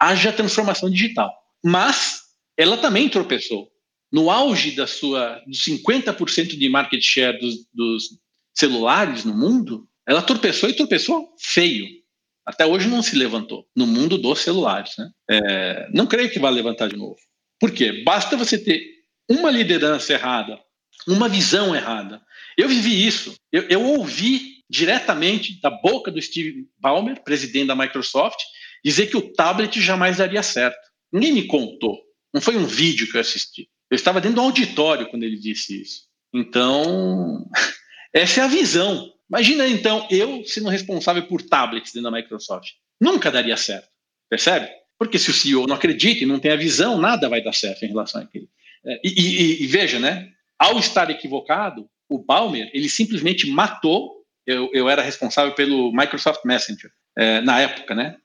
haja 0.00 0.32
transformação 0.32 0.90
digital. 0.90 1.32
Mas 1.64 2.22
ela 2.56 2.76
também 2.76 3.08
tropeçou. 3.08 3.68
No 4.14 4.30
auge 4.30 4.70
da 4.70 4.86
sua 4.86 5.42
dos 5.46 5.64
50% 5.64 6.56
de 6.56 6.68
market 6.68 7.02
share 7.02 7.38
dos, 7.38 7.66
dos 7.74 8.18
celulares 8.54 9.24
no 9.24 9.36
mundo, 9.36 9.88
ela 10.06 10.22
tropeçou 10.22 10.70
e 10.70 10.74
tropeçou 10.74 11.34
feio 11.38 12.04
até 12.44 12.66
hoje 12.66 12.88
não 12.88 13.02
se 13.02 13.16
levantou 13.16 13.66
no 13.74 13.86
mundo 13.86 14.18
dos 14.18 14.40
celulares. 14.40 14.92
Né? 14.98 15.10
É, 15.30 15.88
não 15.92 16.06
creio 16.06 16.30
que 16.30 16.38
vá 16.38 16.50
levantar 16.50 16.88
de 16.88 16.96
novo. 16.96 17.16
Por 17.58 17.72
quê? 17.72 18.02
Basta 18.04 18.36
você 18.36 18.58
ter 18.58 18.84
uma 19.28 19.50
liderança 19.50 20.12
errada, 20.12 20.60
uma 21.06 21.28
visão 21.28 21.74
errada. 21.74 22.20
Eu 22.56 22.68
vivi 22.68 23.06
isso. 23.06 23.34
Eu, 23.50 23.62
eu 23.62 23.82
ouvi 23.82 24.62
diretamente 24.68 25.60
da 25.60 25.70
boca 25.70 26.10
do 26.10 26.20
Steve 26.20 26.66
Ballmer, 26.78 27.22
presidente 27.22 27.68
da 27.68 27.76
Microsoft, 27.76 28.40
dizer 28.84 29.06
que 29.06 29.16
o 29.16 29.32
tablet 29.32 29.80
jamais 29.80 30.18
daria 30.18 30.42
certo. 30.42 30.78
Ninguém 31.10 31.32
me 31.32 31.46
contou. 31.46 31.98
Não 32.32 32.40
foi 32.40 32.56
um 32.56 32.66
vídeo 32.66 33.10
que 33.10 33.16
eu 33.16 33.20
assisti. 33.20 33.68
Eu 33.94 33.96
estava 33.96 34.20
dentro 34.20 34.34
do 34.34 34.40
auditório 34.40 35.08
quando 35.08 35.22
ele 35.22 35.38
disse 35.38 35.80
isso. 35.80 36.08
Então, 36.34 37.48
essa 38.12 38.40
é 38.40 38.42
a 38.42 38.48
visão. 38.48 39.08
Imagina 39.30 39.68
então 39.68 40.04
eu 40.10 40.44
sendo 40.44 40.68
responsável 40.68 41.22
por 41.28 41.40
tablets 41.40 41.92
dentro 41.92 42.10
da 42.10 42.16
Microsoft. 42.16 42.72
Nunca 43.00 43.30
daria 43.30 43.56
certo, 43.56 43.88
percebe? 44.28 44.68
Porque 44.98 45.16
se 45.16 45.30
o 45.30 45.32
CEO 45.32 45.68
não 45.68 45.76
acredita 45.76 46.24
e 46.24 46.26
não 46.26 46.40
tem 46.40 46.50
a 46.50 46.56
visão, 46.56 46.98
nada 46.98 47.28
vai 47.28 47.40
dar 47.40 47.52
certo 47.52 47.84
em 47.84 47.88
relação 47.88 48.20
àquilo. 48.20 48.48
É, 48.84 49.00
e, 49.04 49.10
e, 49.10 49.62
e 49.62 49.66
veja, 49.68 50.00
né? 50.00 50.28
Ao 50.58 50.76
estar 50.76 51.08
equivocado, 51.08 51.88
o 52.08 52.18
Balmer 52.18 52.70
ele 52.74 52.88
simplesmente 52.88 53.48
matou. 53.48 54.24
Eu, 54.44 54.70
eu 54.72 54.88
era 54.88 55.02
responsável 55.02 55.54
pelo 55.54 55.92
Microsoft 55.92 56.44
Messenger 56.44 56.90
é, 57.16 57.40
na 57.42 57.60
época, 57.60 57.94
né? 57.94 58.16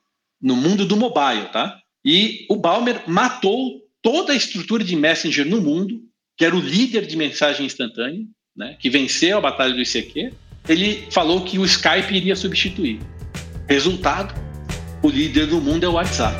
No 0.41 0.55
mundo 0.55 0.83
do 0.83 0.97
mobile, 0.97 1.47
tá? 1.51 1.79
E 2.03 2.47
o 2.49 2.55
Balmer 2.55 3.07
matou 3.07 3.78
toda 4.01 4.33
a 4.33 4.35
estrutura 4.35 4.83
de 4.83 4.95
Messenger 4.95 5.45
no 5.45 5.61
mundo, 5.61 6.01
que 6.37 6.45
era 6.45 6.55
o 6.55 6.59
líder 6.59 7.05
de 7.05 7.17
mensagem 7.17 7.65
instantânea, 7.65 8.25
né? 8.55 8.77
Que 8.79 8.89
venceu 8.89 9.37
a 9.37 9.41
batalha 9.41 9.73
do 9.73 9.81
ICQ 9.81 10.31
ele 10.69 11.07
falou 11.11 11.43
que 11.43 11.57
o 11.57 11.65
Skype 11.65 12.13
iria 12.13 12.35
substituir. 12.35 12.99
Resultado: 13.67 14.33
o 15.01 15.09
líder 15.09 15.47
do 15.47 15.59
mundo 15.59 15.85
é 15.85 15.89
o 15.89 15.93
WhatsApp. 15.93 16.37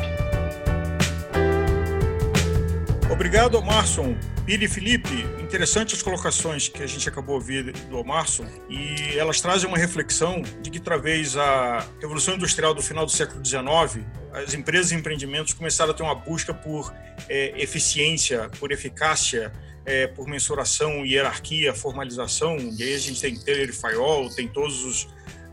Obrigado, 3.10 3.56
Omarson. 3.56 4.16
Piri 4.44 4.66
Felipe, 4.66 5.24
interessantes 5.40 6.02
colocações 6.02 6.68
que 6.68 6.82
a 6.82 6.86
gente 6.86 7.08
acabou 7.08 7.38
de 7.40 7.62
ouvir 7.62 7.72
do 7.88 7.98
Omarson 7.98 8.46
e 8.68 9.16
elas 9.16 9.40
trazem 9.40 9.68
uma 9.68 9.78
reflexão 9.78 10.42
de 10.60 10.70
que, 10.70 10.78
através 10.78 11.34
da 11.34 11.86
Revolução 12.00 12.34
Industrial 12.34 12.74
do 12.74 12.82
final 12.82 13.04
do 13.04 13.12
século 13.12 13.44
XIX, 13.44 14.04
as 14.32 14.54
empresas 14.54 14.92
e 14.92 14.94
empreendimentos 14.94 15.52
começaram 15.52 15.92
a 15.92 15.94
ter 15.94 16.02
uma 16.02 16.14
busca 16.14 16.54
por 16.54 16.92
é, 17.28 17.62
eficiência, 17.62 18.48
por 18.58 18.72
eficácia, 18.72 19.52
é, 19.84 20.06
por 20.06 20.26
mensuração, 20.26 21.04
hierarquia, 21.04 21.74
formalização, 21.74 22.56
e 22.56 22.82
aí 22.82 22.94
a 22.94 22.98
gente 22.98 23.20
tem 23.20 23.36
Taylor 23.36 23.68
e 23.68 23.72
Fayol, 23.72 24.30
tem 24.30 24.48
todos 24.48 24.84
os 24.84 25.08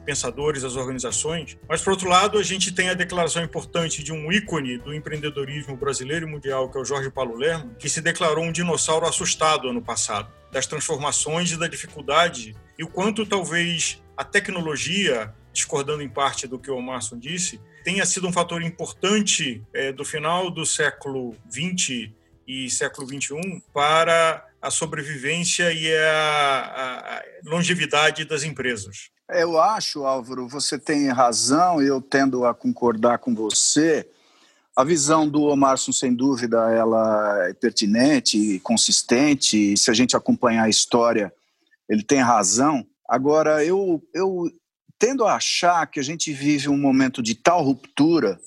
pensadores, 0.08 0.64
as 0.64 0.78
organizações. 0.78 1.58
Mas, 1.68 1.82
por 1.82 1.92
outro 1.92 2.08
lado, 2.08 2.40
a 2.40 2.44
gente 2.44 2.72
tem 2.72 2.88
a 2.88 2.94
declaração 2.94 3.44
importante 3.44 4.02
de 4.02 4.14
um 4.14 4.32
ícone 4.32 4.78
do 4.78 4.94
empreendedorismo 4.94 5.76
brasileiro 5.76 6.26
e 6.26 6.32
mundial, 6.32 6.72
que 6.72 6.78
é 6.78 6.82
o 6.82 6.86
Jorge 6.86 7.12
Paulo 7.12 7.36
Lerma, 7.36 7.76
que 7.78 7.90
se 7.90 8.00
declarou 8.00 8.46
um 8.46 8.52
dinossauro 8.52 9.06
assustado 9.06 9.68
ano 9.68 9.82
passado, 9.82 10.32
das 10.50 10.66
transformações 10.66 11.52
e 11.52 11.60
da 11.60 11.68
dificuldade, 11.68 12.56
e 12.80 12.86
o 12.86 12.88
quanto 12.88 13.26
talvez 13.26 14.02
a 14.16 14.24
tecnologia, 14.24 15.34
discordando 15.52 16.02
em 16.02 16.08
parte 16.08 16.48
do 16.48 16.58
que 16.58 16.72
o 16.72 16.82
Márcio 16.82 17.18
disse, 17.18 17.60
tenha 17.84 18.06
sido 18.06 18.30
um 18.30 18.32
fator 18.32 18.62
importante 18.62 19.62
é, 19.74 19.92
do 19.92 20.06
final 20.06 20.50
do 20.50 20.66
século 20.66 21.36
XX 21.52 22.12
e 22.48 22.70
século 22.70 23.06
XXI 23.06 23.62
para 23.74 24.48
a 24.62 24.72
sobrevivência 24.72 25.74
e 25.74 25.94
a, 25.94 27.18
a 27.18 27.24
longevidade 27.44 28.24
das 28.24 28.44
empresas. 28.44 29.10
Eu 29.30 29.60
acho, 29.60 30.06
Álvaro, 30.06 30.48
você 30.48 30.80
tem 30.80 31.10
razão, 31.10 31.82
eu 31.82 32.02
tendo 32.02 32.46
a 32.46 32.54
concordar 32.54 33.18
com 33.18 33.36
você. 33.36 34.10
A 34.74 34.86
visão 34.86 35.28
do 35.28 35.44
Omarson, 35.44 35.92
sem 35.92 36.14
dúvida, 36.14 36.72
ela 36.72 37.50
é 37.50 37.54
pertinente 37.54 38.38
e 38.38 38.60
consistente. 38.62 39.74
E 39.74 39.78
se 39.78 39.92
a 39.92 39.94
gente 39.94 40.16
acompanhar 40.16 40.64
a 40.64 40.70
história, 40.70 41.34
ele 41.90 42.04
tem 42.04 42.20
razão. 42.20 42.88
Agora, 43.08 43.66
eu, 43.66 44.02
eu 44.14 44.50
tendo 44.98 45.26
a 45.26 45.36
achar 45.36 45.86
que 45.88 46.00
a 46.00 46.04
gente 46.04 46.32
vive 46.32 46.70
um 46.70 46.78
momento 46.78 47.22
de 47.22 47.36
tal 47.36 47.62
ruptura 47.62 48.40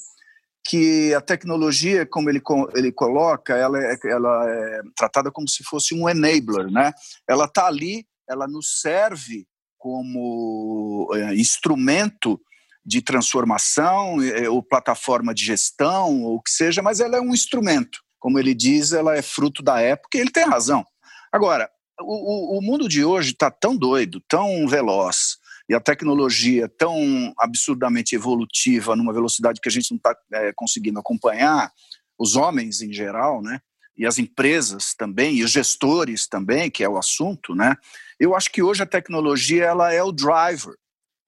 que 0.65 1.13
a 1.13 1.21
tecnologia, 1.21 2.07
como 2.07 2.31
ele, 2.31 2.41
ele 2.75 2.93
coloca, 2.93 3.55
ela 3.55 3.79
é, 3.79 3.99
ela 4.05 4.49
é 4.49 4.81
tratada 4.97 5.31
como 5.31 5.49
se 5.49 5.63
fosse 5.63 5.95
um 5.95 6.09
enabler, 6.09 6.71
né? 6.71 6.93
Ela 7.29 7.45
está 7.45 7.67
ali, 7.67 8.07
ela 8.27 8.47
nos 8.47 8.81
serve 8.81 9.47
como 9.81 11.11
é, 11.15 11.35
instrumento 11.35 12.39
de 12.85 13.01
transformação 13.01 14.23
é, 14.23 14.49
ou 14.49 14.63
plataforma 14.63 15.35
de 15.35 15.45
gestão 15.45 16.23
ou 16.23 16.37
o 16.37 16.43
que 16.43 16.51
seja, 16.51 16.83
mas 16.83 17.01
ela 17.01 17.17
é 17.17 17.21
um 17.21 17.33
instrumento. 17.33 17.99
Como 18.19 18.39
ele 18.39 18.55
diz, 18.55 18.93
ela 18.93 19.17
é 19.17 19.23
fruto 19.23 19.63
da 19.63 19.81
época 19.81 20.19
e 20.19 20.21
ele 20.21 20.31
tem 20.31 20.45
razão. 20.45 20.85
Agora, 21.33 21.69
o, 21.99 22.59
o 22.59 22.63
mundo 22.63 22.87
de 22.87 23.03
hoje 23.05 23.33
está 23.33 23.51
tão 23.51 23.75
doido, 23.75 24.23
tão 24.29 24.69
veloz, 24.69 25.39
e 25.69 25.75
a 25.75 25.81
tecnologia 25.81 26.69
tão 26.69 27.33
absurdamente 27.39 28.15
evolutiva, 28.15 28.95
numa 28.95 29.13
velocidade 29.13 29.61
que 29.61 29.69
a 29.69 29.73
gente 29.73 29.93
não 29.93 29.97
está 29.97 30.15
é, 30.35 30.53
conseguindo 30.55 30.99
acompanhar, 30.99 31.73
os 32.19 32.37
homens 32.37 32.83
em 32.83 32.93
geral, 32.93 33.41
né? 33.41 33.61
E 33.97 34.05
as 34.05 34.19
empresas 34.19 34.95
também, 34.95 35.37
e 35.37 35.45
os 35.45 35.51
gestores 35.51 36.27
também, 36.27 36.71
que 36.71 36.85
é 36.85 36.89
o 36.89 36.99
assunto, 36.99 37.55
né? 37.55 37.77
Eu 38.21 38.37
acho 38.37 38.53
que 38.53 38.63
hoje 38.63 38.83
a 38.83 38.87
tecnologia 38.87 39.65
ela 39.65 39.91
é 39.95 40.03
o 40.03 40.13
driver, 40.13 40.77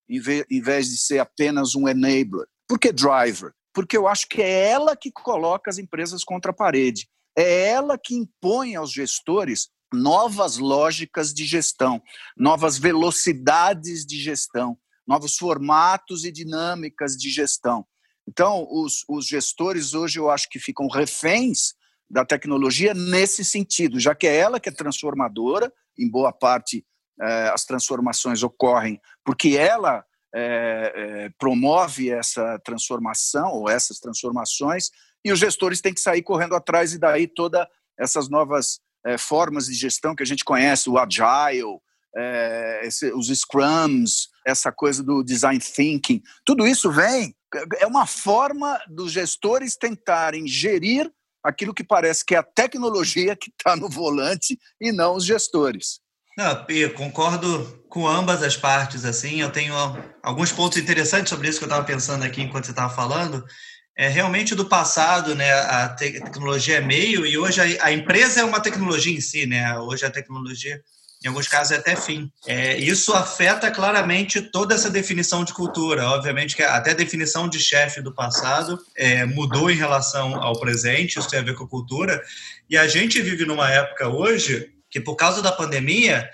em 0.06 0.60
vez 0.60 0.90
de 0.90 0.98
ser 0.98 1.20
apenas 1.20 1.74
um 1.74 1.88
enabler. 1.88 2.46
Por 2.68 2.78
que 2.78 2.92
driver? 2.92 3.54
Porque 3.72 3.96
eu 3.96 4.06
acho 4.06 4.28
que 4.28 4.42
é 4.42 4.68
ela 4.68 4.94
que 4.94 5.10
coloca 5.10 5.70
as 5.70 5.78
empresas 5.78 6.22
contra 6.22 6.50
a 6.50 6.54
parede. 6.54 7.08
É 7.34 7.68
ela 7.68 7.96
que 7.96 8.14
impõe 8.14 8.76
aos 8.76 8.92
gestores 8.92 9.70
novas 9.90 10.58
lógicas 10.58 11.32
de 11.32 11.46
gestão, 11.46 12.02
novas 12.36 12.76
velocidades 12.76 14.04
de 14.04 14.20
gestão, 14.20 14.76
novos 15.06 15.38
formatos 15.38 16.26
e 16.26 16.30
dinâmicas 16.30 17.16
de 17.16 17.30
gestão. 17.30 17.86
Então, 18.28 18.66
os, 18.70 19.02
os 19.08 19.26
gestores 19.26 19.94
hoje 19.94 20.18
eu 20.18 20.30
acho 20.30 20.46
que 20.50 20.58
ficam 20.58 20.88
reféns 20.88 21.74
da 22.12 22.26
tecnologia 22.26 22.92
nesse 22.92 23.42
sentido, 23.42 23.98
já 23.98 24.14
que 24.14 24.26
é 24.26 24.36
ela 24.36 24.60
que 24.60 24.68
é 24.68 24.72
transformadora, 24.72 25.72
em 25.98 26.10
boa 26.10 26.30
parte 26.30 26.84
eh, 27.18 27.50
as 27.54 27.64
transformações 27.64 28.42
ocorrem 28.42 29.00
porque 29.24 29.56
ela 29.56 30.04
eh, 30.34 30.92
eh, 30.94 31.30
promove 31.38 32.10
essa 32.10 32.58
transformação 32.62 33.52
ou 33.52 33.70
essas 33.70 33.98
transformações, 33.98 34.90
e 35.24 35.32
os 35.32 35.38
gestores 35.38 35.80
têm 35.80 35.94
que 35.94 36.00
sair 36.00 36.22
correndo 36.22 36.54
atrás, 36.54 36.92
e 36.92 36.98
daí 36.98 37.26
todas 37.26 37.66
essas 37.98 38.28
novas 38.28 38.78
formas 39.18 39.66
de 39.66 39.74
gestão 39.74 40.14
que 40.14 40.22
a 40.22 40.26
gente 40.26 40.44
conhece, 40.44 40.88
o 40.88 40.96
agile, 40.96 41.78
esse, 42.82 43.12
os 43.12 43.28
scrums, 43.28 44.28
essa 44.46 44.70
coisa 44.70 45.02
do 45.02 45.24
design 45.24 45.60
thinking, 45.60 46.22
tudo 46.44 46.66
isso 46.66 46.90
vem, 46.90 47.34
é 47.78 47.86
uma 47.86 48.06
forma 48.06 48.80
dos 48.88 49.12
gestores 49.12 49.76
tentarem 49.76 50.46
gerir 50.46 51.12
aquilo 51.42 51.74
que 51.74 51.84
parece 51.84 52.24
que 52.24 52.34
é 52.34 52.38
a 52.38 52.42
tecnologia 52.42 53.36
que 53.36 53.50
está 53.50 53.76
no 53.76 53.88
volante 53.88 54.58
e 54.80 54.92
não 54.92 55.16
os 55.16 55.24
gestores. 55.24 56.00
Não, 56.36 56.64
eu 56.68 56.94
concordo 56.94 57.84
com 57.88 58.08
ambas 58.08 58.42
as 58.42 58.56
partes. 58.56 59.04
Assim, 59.04 59.40
eu 59.40 59.50
tenho 59.50 59.74
alguns 60.22 60.50
pontos 60.50 60.78
interessantes 60.78 61.28
sobre 61.28 61.48
isso 61.48 61.58
que 61.58 61.64
eu 61.64 61.68
estava 61.68 61.84
pensando 61.84 62.24
aqui 62.24 62.40
enquanto 62.40 62.64
você 62.64 62.70
estava 62.70 62.94
falando. 62.94 63.44
É 63.94 64.08
realmente 64.08 64.54
do 64.54 64.64
passado, 64.64 65.34
né? 65.34 65.52
A 65.52 65.88
tecnologia 65.90 66.78
é 66.78 66.80
meio 66.80 67.26
e 67.26 67.36
hoje 67.36 67.60
a, 67.60 67.86
a 67.86 67.92
empresa 67.92 68.40
é 68.40 68.44
uma 68.44 68.60
tecnologia 68.60 69.14
em 69.14 69.20
si, 69.20 69.44
né? 69.44 69.78
Hoje 69.78 70.06
a 70.06 70.10
tecnologia 70.10 70.82
em 71.24 71.28
alguns 71.28 71.46
casos 71.46 71.72
é 71.72 71.76
até 71.76 71.94
fim. 71.94 72.30
É, 72.46 72.76
isso 72.78 73.12
afeta 73.12 73.70
claramente 73.70 74.40
toda 74.40 74.74
essa 74.74 74.90
definição 74.90 75.44
de 75.44 75.52
cultura. 75.52 76.08
Obviamente 76.10 76.56
que 76.56 76.62
até 76.62 76.90
a 76.90 76.94
definição 76.94 77.48
de 77.48 77.60
chefe 77.60 78.00
do 78.00 78.12
passado 78.12 78.78
é, 78.96 79.24
mudou 79.24 79.70
em 79.70 79.76
relação 79.76 80.34
ao 80.34 80.58
presente, 80.58 81.18
isso 81.18 81.28
tem 81.28 81.38
a 81.38 81.42
ver 81.42 81.54
com 81.54 81.64
a 81.64 81.68
cultura. 81.68 82.20
E 82.68 82.76
a 82.76 82.88
gente 82.88 83.20
vive 83.22 83.44
numa 83.44 83.70
época 83.70 84.08
hoje 84.08 84.70
que, 84.90 85.00
por 85.00 85.14
causa 85.14 85.40
da 85.40 85.52
pandemia, 85.52 86.28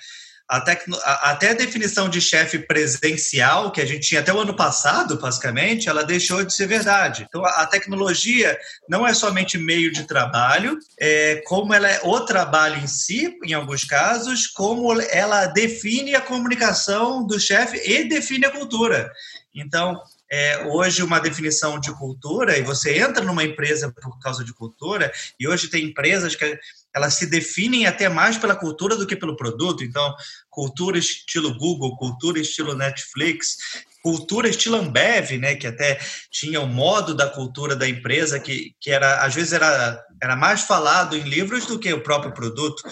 a 0.49 0.61
tecno, 0.61 0.97
a, 1.03 1.31
até 1.31 1.51
a 1.51 1.55
definição 1.55 2.09
de 2.09 2.21
chefe 2.21 2.59
presencial, 2.59 3.71
que 3.71 3.81
a 3.81 3.85
gente 3.85 4.09
tinha 4.09 4.21
até 4.21 4.33
o 4.33 4.41
ano 4.41 4.57
passado, 4.57 5.19
basicamente, 5.19 5.89
ela 5.89 6.03
deixou 6.03 6.43
de 6.43 6.55
ser 6.55 6.67
verdade. 6.67 7.27
Então, 7.29 7.45
a, 7.45 7.63
a 7.63 7.67
tecnologia 7.67 8.59
não 8.89 9.07
é 9.07 9.13
somente 9.13 9.59
meio 9.59 9.93
de 9.93 10.05
trabalho, 10.05 10.79
é, 10.99 11.43
como 11.47 11.75
ela 11.75 11.89
é 11.89 12.01
o 12.03 12.21
trabalho 12.21 12.77
em 12.77 12.87
si, 12.87 13.37
em 13.45 13.53
alguns 13.53 13.85
casos, 13.85 14.47
como 14.47 14.99
ela 15.01 15.47
define 15.47 16.15
a 16.15 16.21
comunicação 16.21 17.27
do 17.27 17.39
chefe 17.39 17.77
e 17.85 18.09
define 18.09 18.47
a 18.47 18.51
cultura. 18.51 19.13
Então, 19.55 20.01
é, 20.31 20.67
hoje 20.67 21.03
uma 21.03 21.21
definição 21.21 21.81
de 21.81 21.91
cultura, 21.93 22.59
e 22.59 22.63
você 22.63 22.99
entra 22.99 23.25
numa 23.25 23.43
empresa 23.43 23.91
por 23.91 24.19
causa 24.21 24.45
de 24.45 24.53
cultura, 24.53 25.11
e 25.39 25.49
hoje 25.49 25.69
tem 25.69 25.87
empresas 25.87 26.37
que 26.37 26.59
elas 26.95 27.15
se 27.15 27.27
definem 27.27 27.87
até 27.87 28.09
mais 28.09 28.37
pela 28.39 28.57
cultura 28.57 28.97
do 28.97 29.07
que 29.07 29.17
pelo 29.17 29.37
produto. 29.37 29.85
Então, 29.85 30.15
cultura 30.51 30.99
estilo 30.99 31.57
Google, 31.57 31.97
cultura 31.97 32.41
estilo 32.41 32.75
Netflix, 32.75 33.57
cultura 34.03 34.49
estilo 34.49 34.77
Ambev, 34.77 35.39
né, 35.39 35.55
que 35.55 35.67
até 35.67 36.01
tinha 36.31 36.61
o 36.61 36.67
modo 36.67 37.15
da 37.15 37.29
cultura 37.29 37.77
da 37.77 37.89
empresa 37.89 38.39
que, 38.39 38.75
que 38.81 38.91
era 38.91 39.25
às 39.25 39.35
vezes 39.35 39.53
era, 39.53 40.03
era 40.23 40.35
mais 40.35 40.63
falado 40.63 41.17
em 41.17 41.23
livros 41.23 41.67
do 41.67 41.79
que 41.79 41.93
o 41.93 42.03
próprio 42.03 42.33
produto. 42.33 42.83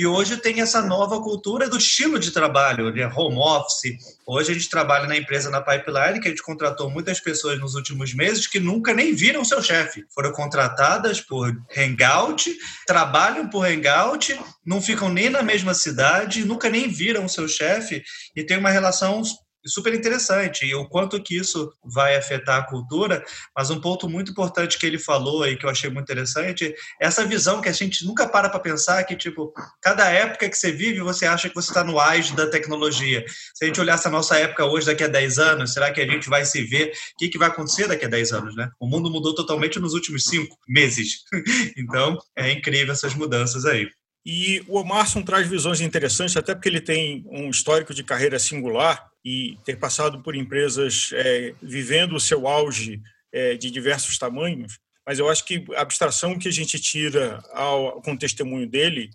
E 0.00 0.06
hoje 0.06 0.38
tem 0.38 0.62
essa 0.62 0.80
nova 0.80 1.20
cultura 1.20 1.68
do 1.68 1.76
estilo 1.76 2.18
de 2.18 2.30
trabalho, 2.30 2.90
de 2.90 3.04
home 3.04 3.36
office. 3.36 3.98
Hoje 4.26 4.50
a 4.50 4.54
gente 4.54 4.70
trabalha 4.70 5.06
na 5.06 5.14
empresa 5.14 5.50
na 5.50 5.60
Pipeline, 5.60 6.18
que 6.18 6.26
a 6.26 6.30
gente 6.30 6.42
contratou 6.42 6.88
muitas 6.88 7.20
pessoas 7.20 7.60
nos 7.60 7.74
últimos 7.74 8.14
meses 8.14 8.46
que 8.46 8.58
nunca 8.58 8.94
nem 8.94 9.14
viram 9.14 9.44
seu 9.44 9.62
chefe. 9.62 10.06
Foram 10.14 10.32
contratadas 10.32 11.20
por 11.20 11.54
Hangout, 11.76 12.50
trabalham 12.86 13.50
por 13.50 13.66
Hangout, 13.66 14.40
não 14.64 14.80
ficam 14.80 15.10
nem 15.10 15.28
na 15.28 15.42
mesma 15.42 15.74
cidade, 15.74 16.46
nunca 16.46 16.70
nem 16.70 16.88
viram 16.88 17.28
seu 17.28 17.46
chefe 17.46 18.02
e 18.34 18.42
tem 18.42 18.56
uma 18.56 18.70
relação 18.70 19.22
super 19.66 19.94
interessante 19.94 20.64
e 20.64 20.74
o 20.74 20.88
quanto 20.88 21.22
que 21.22 21.36
isso 21.36 21.72
vai 21.84 22.16
afetar 22.16 22.60
a 22.60 22.66
cultura, 22.66 23.24
mas 23.56 23.70
um 23.70 23.80
ponto 23.80 24.08
muito 24.08 24.30
importante 24.30 24.78
que 24.78 24.86
ele 24.86 24.98
falou 24.98 25.46
e 25.46 25.56
que 25.56 25.64
eu 25.64 25.70
achei 25.70 25.90
muito 25.90 26.04
interessante, 26.04 26.74
essa 27.00 27.24
visão 27.24 27.60
que 27.60 27.68
a 27.68 27.72
gente 27.72 28.04
nunca 28.04 28.28
para 28.28 28.48
para 28.48 28.60
pensar 28.60 29.02
que, 29.04 29.16
tipo, 29.16 29.52
cada 29.82 30.08
época 30.08 30.48
que 30.48 30.56
você 30.56 30.72
vive, 30.72 31.00
você 31.00 31.26
acha 31.26 31.48
que 31.48 31.54
você 31.54 31.70
está 31.70 31.84
no 31.84 31.98
auge 31.98 32.34
da 32.34 32.48
tecnologia. 32.48 33.24
Se 33.54 33.64
a 33.64 33.66
gente 33.66 33.80
olhar 33.80 33.94
essa 33.94 34.10
nossa 34.10 34.36
época 34.38 34.64
hoje, 34.64 34.86
daqui 34.86 35.04
a 35.04 35.08
10 35.08 35.38
anos, 35.38 35.72
será 35.72 35.92
que 35.92 36.00
a 36.00 36.06
gente 36.06 36.28
vai 36.28 36.44
se 36.44 36.62
ver? 36.62 36.88
O 36.88 36.92
que, 37.18 37.28
que 37.28 37.38
vai 37.38 37.48
acontecer 37.48 37.86
daqui 37.86 38.04
a 38.04 38.08
10 38.08 38.32
anos, 38.32 38.56
né? 38.56 38.70
O 38.80 38.86
mundo 38.86 39.10
mudou 39.10 39.34
totalmente 39.34 39.78
nos 39.78 39.94
últimos 39.94 40.24
cinco 40.24 40.56
meses. 40.68 41.24
então, 41.76 42.18
é 42.36 42.50
incrível 42.52 42.92
essas 42.92 43.14
mudanças 43.14 43.64
aí. 43.64 43.88
E 44.24 44.62
o 44.68 44.76
Omarson 44.78 45.22
traz 45.22 45.48
visões 45.48 45.80
interessantes, 45.80 46.36
até 46.36 46.54
porque 46.54 46.68
ele 46.68 46.80
tem 46.80 47.24
um 47.30 47.48
histórico 47.48 47.94
de 47.94 48.04
carreira 48.04 48.38
singular 48.38 49.09
e 49.24 49.58
ter 49.64 49.76
passado 49.76 50.22
por 50.22 50.34
empresas 50.34 51.10
é, 51.12 51.54
vivendo 51.62 52.14
o 52.14 52.20
seu 52.20 52.48
auge 52.48 53.00
é, 53.32 53.54
de 53.56 53.70
diversos 53.70 54.18
tamanhos. 54.18 54.78
Mas 55.06 55.18
eu 55.18 55.28
acho 55.28 55.44
que 55.44 55.64
a 55.74 55.82
abstração 55.82 56.38
que 56.38 56.48
a 56.48 56.52
gente 56.52 56.78
tira 56.78 57.42
ao, 57.52 58.00
com 58.02 58.12
o 58.12 58.18
testemunho 58.18 58.66
dele 58.66 59.10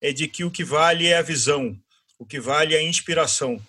é 0.00 0.12
de 0.12 0.26
que 0.28 0.44
o 0.44 0.50
que 0.50 0.64
vale 0.64 1.06
é 1.06 1.18
a 1.18 1.22
visão, 1.22 1.78
o 2.18 2.24
que 2.24 2.40
vale 2.40 2.74
é 2.74 2.78
a 2.78 2.82
inspiração. 2.82 3.60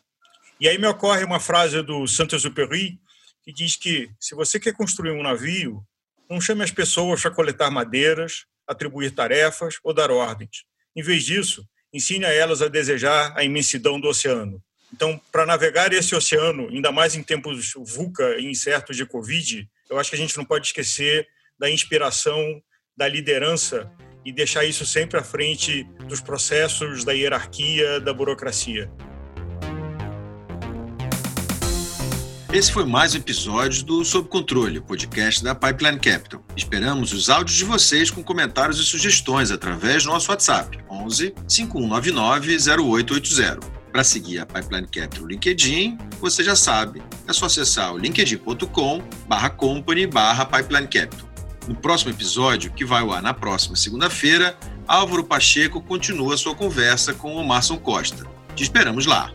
E 0.59 0.67
aí 0.67 0.77
me 0.77 0.87
ocorre 0.87 1.23
uma 1.23 1.39
frase 1.39 1.81
do 1.81 2.07
Saint-Exupéry 2.07 2.99
que 3.43 3.51
diz 3.51 3.75
que 3.75 4.09
se 4.19 4.35
você 4.35 4.59
quer 4.59 4.73
construir 4.73 5.11
um 5.11 5.23
navio, 5.23 5.83
não 6.29 6.39
chame 6.39 6.63
as 6.63 6.71
pessoas 6.71 7.21
para 7.21 7.31
coletar 7.31 7.71
madeiras, 7.71 8.45
atribuir 8.67 9.11
tarefas 9.11 9.79
ou 9.83 9.93
dar 9.93 10.11
ordens 10.11 10.63
em 10.95 11.01
vez 11.01 11.23
disso, 11.23 11.67
ensine 11.93 12.25
a 12.25 12.33
elas 12.33 12.61
a 12.61 12.67
desejar 12.67 13.33
a 13.37 13.43
imensidão 13.43 13.99
do 13.99 14.07
oceano. 14.07 14.61
Então, 14.93 15.19
para 15.31 15.45
navegar 15.45 15.93
esse 15.93 16.13
oceano, 16.13 16.67
ainda 16.67 16.91
mais 16.91 17.15
em 17.15 17.23
tempos 17.23 17.73
VUCA 17.75 18.35
e 18.37 18.45
incertos 18.45 18.97
de 18.97 19.05
Covid, 19.05 19.67
eu 19.89 19.97
acho 19.97 20.09
que 20.09 20.15
a 20.15 20.19
gente 20.19 20.37
não 20.37 20.43
pode 20.43 20.67
esquecer 20.67 21.27
da 21.57 21.69
inspiração, 21.69 22.61
da 22.95 23.07
liderança 23.07 23.89
e 24.25 24.31
deixar 24.31 24.65
isso 24.65 24.85
sempre 24.85 25.17
à 25.17 25.23
frente 25.23 25.83
dos 26.07 26.19
processos, 26.19 27.03
da 27.05 27.13
hierarquia, 27.13 27.99
da 28.01 28.13
burocracia. 28.13 28.91
Esse 32.53 32.69
foi 32.69 32.83
mais 32.83 33.15
um 33.15 33.17
episódio 33.17 33.85
do 33.85 34.03
Sob 34.03 34.27
Controle, 34.27 34.81
podcast 34.81 35.41
da 35.41 35.55
Pipeline 35.55 35.97
Capital. 35.97 36.43
Esperamos 36.55 37.13
os 37.13 37.29
áudios 37.29 37.57
de 37.57 37.63
vocês 37.63 38.11
com 38.11 38.21
comentários 38.21 38.77
e 38.77 38.83
sugestões 38.83 39.51
através 39.51 40.03
do 40.03 40.09
nosso 40.09 40.29
WhatsApp 40.29 40.77
11 40.89 41.33
5199 41.47 42.57
0880. 42.83 43.80
Para 43.91 44.03
seguir 44.03 44.39
a 44.39 44.45
Pipeline 44.45 44.87
Capital 44.87 45.23
no 45.23 45.27
LinkedIn, 45.27 45.97
você 46.19 46.43
já 46.43 46.55
sabe, 46.55 47.03
é 47.27 47.33
só 47.33 47.47
acessar 47.47 47.93
o 47.93 47.97
linkedin.com 47.97 49.01
barra 49.27 49.49
company 49.49 50.07
barra 50.07 50.45
Pipeline 50.45 50.87
Capital. 50.87 51.29
No 51.67 51.75
próximo 51.75 52.11
episódio, 52.11 52.71
que 52.71 52.85
vai 52.85 53.01
ao 53.01 53.11
ar 53.11 53.21
na 53.21 53.33
próxima 53.33 53.75
segunda-feira, 53.75 54.57
Álvaro 54.87 55.23
Pacheco 55.23 55.81
continua 55.81 56.37
sua 56.37 56.55
conversa 56.55 57.13
com 57.13 57.35
o 57.35 57.45
Marson 57.45 57.77
Costa. 57.77 58.25
Te 58.55 58.63
esperamos 58.63 59.05
lá! 59.05 59.31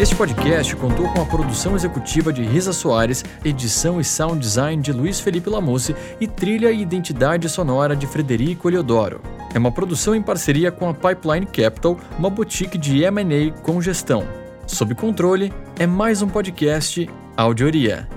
Este 0.00 0.16
podcast 0.16 0.74
contou 0.76 1.12
com 1.12 1.20
a 1.20 1.26
produção 1.26 1.76
executiva 1.76 2.32
de 2.32 2.42
Risa 2.42 2.72
Soares, 2.72 3.22
edição 3.44 4.00
e 4.00 4.04
sound 4.04 4.40
design 4.40 4.82
de 4.82 4.90
Luiz 4.90 5.20
Felipe 5.20 5.50
Lamusse 5.50 5.94
e 6.18 6.26
trilha 6.26 6.72
e 6.72 6.80
identidade 6.80 7.48
sonora 7.48 7.94
de 7.94 8.06
Frederico 8.06 8.68
Eliodoro. 8.68 9.20
É 9.54 9.58
uma 9.58 9.70
produção 9.70 10.14
em 10.14 10.22
parceria 10.22 10.72
com 10.72 10.88
a 10.88 10.94
Pipeline 10.94 11.46
Capital, 11.46 12.00
uma 12.18 12.30
boutique 12.30 12.78
de 12.78 13.04
M&A 13.04 13.52
com 13.60 13.82
gestão. 13.82 14.26
Sob 14.66 14.94
controle 14.94 15.52
é 15.78 15.86
mais 15.86 16.22
um 16.22 16.28
podcast 16.28 17.08
Audioria. 17.36 18.08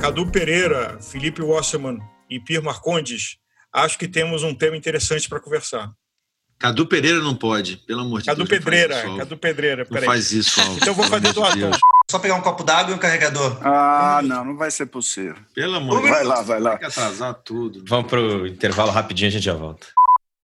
Cadu 0.00 0.26
Pereira, 0.26 0.98
Felipe 1.00 1.40
Wasserman 1.40 1.98
e 2.28 2.40
Pierre 2.40 2.64
Marcondes, 2.64 3.38
acho 3.72 3.96
que 3.96 4.08
temos 4.08 4.42
um 4.42 4.52
tema 4.52 4.76
interessante 4.76 5.28
para 5.28 5.40
conversar. 5.40 5.92
Cadu 6.62 6.86
Pereira 6.86 7.18
não 7.18 7.34
pode, 7.34 7.76
pelo 7.78 8.02
amor 8.02 8.20
de 8.20 8.26
Cadu 8.26 8.44
Deus. 8.44 8.48
Pedreira, 8.48 9.04
isso, 9.04 9.16
Cadu 9.16 9.36
Pedreira, 9.36 9.84
peraí. 9.84 10.02
Não 10.02 10.12
faz 10.12 10.30
isso, 10.30 10.60
Alves. 10.60 10.76
Então 10.76 10.94
vou 10.94 11.04
fazer 11.06 11.32
do 11.32 11.42
ator. 11.42 11.76
Só 12.08 12.20
pegar 12.20 12.36
um 12.36 12.40
copo 12.40 12.62
d'água 12.62 12.92
e 12.92 12.94
um 12.94 12.98
carregador. 12.98 13.58
Ah, 13.62 14.20
não, 14.22 14.44
não 14.44 14.56
vai 14.56 14.70
ser 14.70 14.86
possível. 14.86 15.34
Pelo 15.52 15.74
amor 15.74 15.96
de 15.96 16.02
Deus. 16.02 16.14
Vai 16.14 16.24
lá, 16.24 16.42
vai 16.42 16.60
lá. 16.60 16.70
Tem 16.70 16.78
que 16.78 16.84
atrasar 16.84 17.34
tudo. 17.34 17.82
Vamos 17.84 18.06
pro 18.08 18.46
intervalo 18.46 18.92
rapidinho, 18.92 19.26
a 19.26 19.32
gente 19.32 19.44
já 19.44 19.54
volta. 19.54 19.88